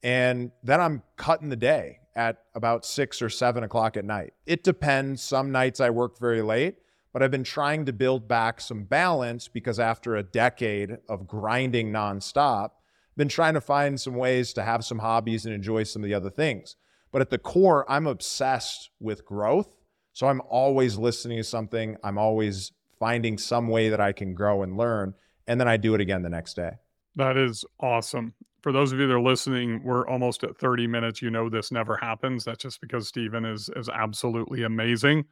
And 0.03 0.51
then 0.63 0.81
I'm 0.81 1.03
cutting 1.17 1.49
the 1.49 1.57
day 1.57 1.99
at 2.15 2.39
about 2.55 2.85
six 2.85 3.23
or 3.23 3.31
seven 3.31 3.65
o'clock 3.65 3.97
at 3.97 4.05
night. 4.05 4.33
It 4.47 4.65
depends. 4.65 5.23
Some 5.23 5.53
nights 5.53 5.81
I 5.81 5.91
work 5.91 6.19
very 6.19 6.43
late, 6.43 6.77
but 7.13 7.23
I've 7.23 7.31
been 7.31 7.45
trying 7.45 7.85
to 7.87 7.93
build 7.93 8.27
back 8.27 8.61
some 8.61 8.85
balance 8.85 9.49
because 9.49 9.79
after 9.79 10.17
a 10.17 10.23
decade 10.23 10.99
of 11.09 11.27
grinding 11.27 11.93
nonstop, 11.93 12.65
I've 12.65 13.17
been 13.17 13.29
trying 13.29 13.55
to 13.55 13.61
find 13.61 14.01
some 14.01 14.15
ways 14.15 14.53
to 14.55 14.63
have 14.63 14.85
some 14.85 14.99
hobbies 14.99 15.47
and 15.47 15.55
enjoy 15.55 15.85
some 15.85 16.03
of 16.03 16.09
the 16.09 16.15
other 16.15 16.31
things. 16.31 16.77
But 17.13 17.23
at 17.23 17.31
the 17.31 17.39
core, 17.39 17.91
I'm 17.91 18.07
obsessed 18.07 18.91
with 19.01 19.25
growth. 19.25 19.69
So 20.13 20.27
I'm 20.27 20.43
always 20.49 20.97
listening 20.97 21.39
to 21.39 21.45
something. 21.45 21.97
I'm 22.05 22.19
always 22.19 22.73
finding 22.99 23.39
some 23.39 23.69
way 23.69 23.89
that 23.89 24.01
I 24.01 24.13
can 24.13 24.35
grow 24.35 24.63
and 24.63 24.77
learn. 24.77 25.15
And 25.47 25.61
then 25.61 25.69
I 25.69 25.77
do 25.77 25.95
it 25.95 26.01
again 26.01 26.23
the 26.23 26.31
next 26.31 26.55
day. 26.55 26.73
That 27.17 27.37
is 27.37 27.65
awesome 27.81 28.35
for 28.63 28.73
those 28.73 28.93
of 28.93 28.99
you 28.99 29.07
that 29.07 29.15
are 29.15 29.21
listening, 29.21 29.83
we're 29.85 30.07
almost 30.07 30.45
at 30.45 30.57
30 30.57 30.87
minutes. 30.87 31.21
You 31.23 31.31
know 31.31 31.49
this 31.49 31.73
never 31.73 31.97
happens. 31.97 32.45
That's 32.45 32.63
just 32.63 32.79
because 32.81 33.09
Steven 33.09 33.45
is 33.45 33.69
is 33.77 33.89
absolutely 33.89 34.63
amazing. 34.65 35.25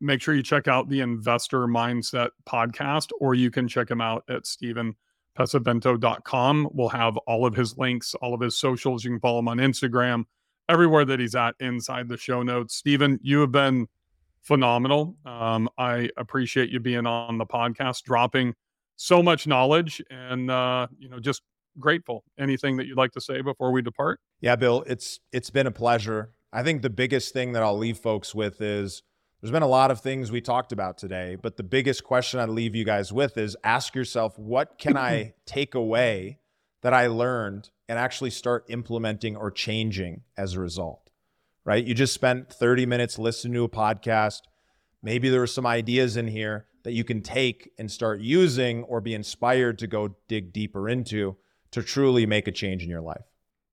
Make 0.00 0.22
sure 0.22 0.34
you 0.34 0.42
check 0.42 0.66
out 0.66 0.88
the 0.88 1.00
Investor 1.00 1.66
Mindset 1.66 2.30
podcast, 2.48 3.10
or 3.20 3.34
you 3.34 3.50
can 3.50 3.68
check 3.68 3.90
him 3.90 4.00
out 4.00 4.24
at 4.30 4.44
stevenpesavento.com. 4.44 6.70
We'll 6.72 6.88
have 6.88 7.18
all 7.18 7.44
of 7.44 7.54
his 7.54 7.76
links, 7.76 8.14
all 8.14 8.32
of 8.32 8.40
his 8.40 8.56
socials. 8.56 9.04
You 9.04 9.10
can 9.10 9.20
follow 9.20 9.40
him 9.40 9.48
on 9.48 9.58
Instagram, 9.58 10.24
everywhere 10.70 11.04
that 11.04 11.18
he's 11.18 11.34
at 11.34 11.54
inside 11.60 12.08
the 12.08 12.16
show 12.16 12.42
notes. 12.42 12.76
Steven, 12.76 13.18
you 13.22 13.40
have 13.40 13.50
been 13.50 13.88
phenomenal. 14.40 15.16
Um, 15.26 15.68
I 15.76 16.10
appreciate 16.16 16.70
you 16.70 16.80
being 16.80 17.06
on 17.06 17.38
the 17.38 17.46
podcast, 17.46 18.04
dropping 18.04 18.54
so 18.96 19.22
much 19.22 19.46
knowledge 19.46 20.02
and 20.10 20.50
uh, 20.50 20.86
you 20.98 21.08
know 21.08 21.18
just 21.18 21.42
grateful. 21.78 22.24
Anything 22.38 22.76
that 22.76 22.86
you'd 22.86 22.96
like 22.96 23.12
to 23.12 23.20
say 23.20 23.40
before 23.42 23.72
we 23.72 23.82
depart? 23.82 24.20
Yeah, 24.40 24.56
Bill, 24.56 24.84
it's 24.86 25.20
it's 25.32 25.50
been 25.50 25.66
a 25.66 25.72
pleasure. 25.72 26.30
I 26.52 26.62
think 26.62 26.82
the 26.82 26.90
biggest 26.90 27.32
thing 27.32 27.52
that 27.52 27.62
I'll 27.62 27.78
leave 27.78 27.98
folks 27.98 28.34
with 28.34 28.60
is 28.60 29.02
there's 29.40 29.52
been 29.52 29.62
a 29.62 29.68
lot 29.68 29.90
of 29.90 30.00
things 30.00 30.30
we 30.30 30.40
talked 30.40 30.72
about 30.72 30.98
today, 30.98 31.36
but 31.40 31.56
the 31.56 31.62
biggest 31.62 32.04
question 32.04 32.40
I'd 32.40 32.48
leave 32.48 32.74
you 32.74 32.84
guys 32.84 33.12
with 33.12 33.38
is 33.38 33.56
ask 33.64 33.94
yourself, 33.94 34.38
what 34.38 34.78
can 34.78 34.96
I 34.96 35.34
take 35.46 35.74
away 35.74 36.38
that 36.82 36.92
I 36.92 37.06
learned 37.06 37.70
and 37.90 37.98
actually 37.98 38.30
start 38.30 38.64
implementing 38.68 39.36
or 39.36 39.50
changing 39.50 40.22
as 40.36 40.54
a 40.54 40.60
result, 40.60 41.10
right? 41.64 41.84
You 41.84 41.92
just 41.92 42.14
spent 42.14 42.48
30 42.48 42.86
minutes 42.86 43.18
listening 43.18 43.54
to 43.54 43.64
a 43.64 43.68
podcast. 43.68 44.42
Maybe 45.02 45.28
there 45.28 45.40
were 45.40 45.48
some 45.48 45.66
ideas 45.66 46.16
in 46.16 46.28
here 46.28 46.66
that 46.84 46.92
you 46.92 47.02
can 47.02 47.20
take 47.20 47.72
and 47.80 47.90
start 47.90 48.20
using 48.20 48.84
or 48.84 49.00
be 49.00 49.12
inspired 49.12 49.76
to 49.80 49.88
go 49.88 50.14
dig 50.28 50.52
deeper 50.52 50.88
into 50.88 51.36
to 51.72 51.82
truly 51.82 52.26
make 52.26 52.46
a 52.46 52.52
change 52.52 52.84
in 52.84 52.88
your 52.88 53.00
life. 53.00 53.24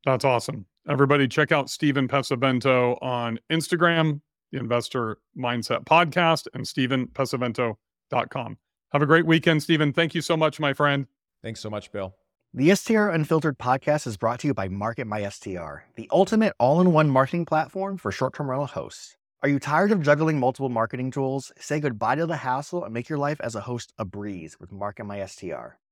That's 0.04 0.26
awesome. 0.26 0.66
Everybody, 0.90 1.28
check 1.28 1.52
out 1.52 1.70
Steven 1.70 2.08
Pesavento 2.08 2.98
on 3.04 3.38
Instagram, 3.52 4.22
the 4.52 4.58
Investor 4.58 5.20
Mindset 5.38 5.86
Podcast, 5.86 6.48
and 6.56 6.66
StevenPesavento.com. 6.66 8.58
Have 8.94 9.02
a 9.04 9.06
great 9.06 9.28
weekend, 9.28 9.62
Steven. 9.62 9.94
Thank 9.94 10.16
you 10.16 10.22
so 10.22 10.36
much, 10.36 10.60
my 10.60 10.74
friend. 10.74 11.06
Thanks 11.44 11.60
so 11.60 11.70
much, 11.70 11.92
Bill. 11.92 12.16
The 12.54 12.74
STR 12.74 13.10
Unfiltered 13.10 13.60
podcast 13.60 14.08
is 14.08 14.16
brought 14.16 14.40
to 14.40 14.48
you 14.48 14.54
by 14.54 14.70
Market 14.70 15.06
My 15.06 15.20
the 15.20 16.08
ultimate 16.12 16.54
all 16.58 16.80
in 16.80 16.94
one 16.94 17.10
marketing 17.10 17.46
platform 17.46 17.98
for 17.98 18.12
short 18.12 18.34
term 18.34 18.50
rental 18.50 18.66
hosts. 18.66 19.18
Are 19.44 19.50
you 19.50 19.60
tired 19.60 19.92
of 19.92 20.02
juggling 20.02 20.40
multiple 20.40 20.70
marketing 20.70 21.12
tools? 21.12 21.52
Say 21.60 21.82
goodbye 21.82 22.16
to 22.16 22.26
the 22.26 22.38
hassle 22.38 22.86
and 22.86 22.94
make 22.94 23.10
your 23.10 23.20
life 23.20 23.40
as 23.42 23.54
a 23.54 23.62
host 23.62 23.94
a 24.00 24.06
breeze 24.06 24.60
with 24.60 24.72
Market 24.72 25.04
My. 25.04 25.24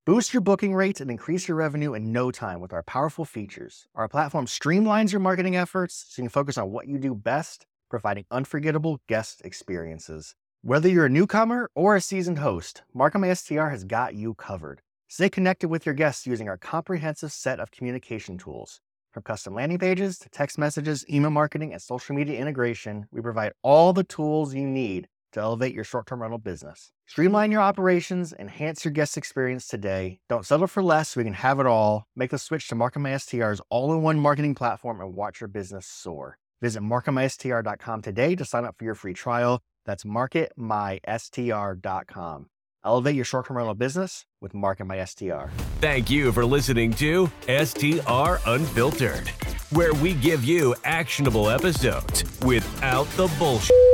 Boost 0.06 0.32
your 0.34 0.40
booking 0.40 0.74
rates 0.74 1.00
and 1.00 1.10
increase 1.10 1.46
your 1.46 1.58
revenue 1.58 1.92
in 1.92 2.10
no 2.10 2.30
time 2.30 2.60
with 2.60 2.72
our 2.72 2.82
powerful 2.82 3.26
features. 3.26 3.86
Our 3.94 4.08
platform 4.08 4.46
streamlines 4.46 5.12
your 5.12 5.20
marketing 5.20 5.56
efforts 5.56 6.06
so 6.08 6.22
you 6.22 6.24
can 6.24 6.30
focus 6.30 6.56
on 6.56 6.72
what 6.72 6.88
you 6.88 6.98
do 6.98 7.14
best, 7.14 7.66
providing 7.90 8.24
unforgettable 8.30 9.02
guest 9.08 9.42
experiences. 9.44 10.34
Whether 10.62 10.88
you're 10.88 11.06
a 11.06 11.10
newcomer 11.10 11.70
or 11.76 11.94
a 11.94 12.00
seasoned 12.00 12.38
host, 12.38 12.82
Market 12.94 13.18
My 13.18 13.32
STR 13.34 13.68
has 13.68 13.84
got 13.84 14.14
you 14.14 14.34
covered. 14.34 14.80
Stay 15.08 15.28
connected 15.28 15.68
with 15.68 15.86
your 15.86 15.94
guests 15.94 16.26
using 16.26 16.48
our 16.48 16.56
comprehensive 16.56 17.30
set 17.30 17.60
of 17.60 17.70
communication 17.70 18.38
tools. 18.38 18.80
From 19.12 19.22
custom 19.22 19.54
landing 19.54 19.78
pages 19.78 20.18
to 20.18 20.28
text 20.28 20.58
messages, 20.58 21.04
email 21.08 21.30
marketing, 21.30 21.72
and 21.72 21.80
social 21.80 22.16
media 22.16 22.40
integration, 22.40 23.06
we 23.12 23.20
provide 23.20 23.52
all 23.62 23.92
the 23.92 24.02
tools 24.02 24.52
you 24.52 24.66
need 24.66 25.06
to 25.32 25.40
elevate 25.40 25.74
your 25.74 25.84
short 25.84 26.06
term 26.06 26.22
rental 26.22 26.38
business. 26.38 26.90
Streamline 27.06 27.52
your 27.52 27.60
operations, 27.60 28.34
enhance 28.36 28.84
your 28.84 28.90
guest 28.90 29.16
experience 29.16 29.68
today. 29.68 30.18
Don't 30.28 30.44
settle 30.44 30.66
for 30.66 30.82
less 30.82 31.14
we 31.14 31.22
can 31.22 31.34
have 31.34 31.60
it 31.60 31.66
all. 31.66 32.08
Make 32.16 32.30
the 32.30 32.38
switch 32.38 32.66
to 32.68 32.74
MarketMySTR's 32.74 33.60
all 33.70 33.92
in 33.92 34.02
one 34.02 34.18
marketing 34.18 34.56
platform 34.56 35.00
and 35.00 35.14
watch 35.14 35.40
your 35.40 35.48
business 35.48 35.86
soar. 35.86 36.38
Visit 36.60 36.82
marketmystr.com 36.82 38.02
today 38.02 38.34
to 38.34 38.44
sign 38.44 38.64
up 38.64 38.74
for 38.76 38.84
your 38.84 38.96
free 38.96 39.14
trial. 39.14 39.60
That's 39.84 40.02
marketmystr.com. 40.02 42.46
Elevate 42.86 43.16
your 43.16 43.24
short 43.24 43.48
term 43.48 43.56
rental 43.56 43.74
business 43.74 44.24
with 44.40 44.54
Market 44.54 44.84
My 44.84 45.04
STR. 45.04 45.50
Thank 45.80 46.08
you 46.08 46.30
for 46.30 46.46
listening 46.46 46.92
to 46.94 47.28
STR 47.48 48.36
Unfiltered, 48.46 49.28
where 49.72 49.92
we 49.94 50.14
give 50.14 50.44
you 50.44 50.72
actionable 50.84 51.50
episodes 51.50 52.22
without 52.42 53.08
the 53.16 53.26
bullshit. 53.40 53.85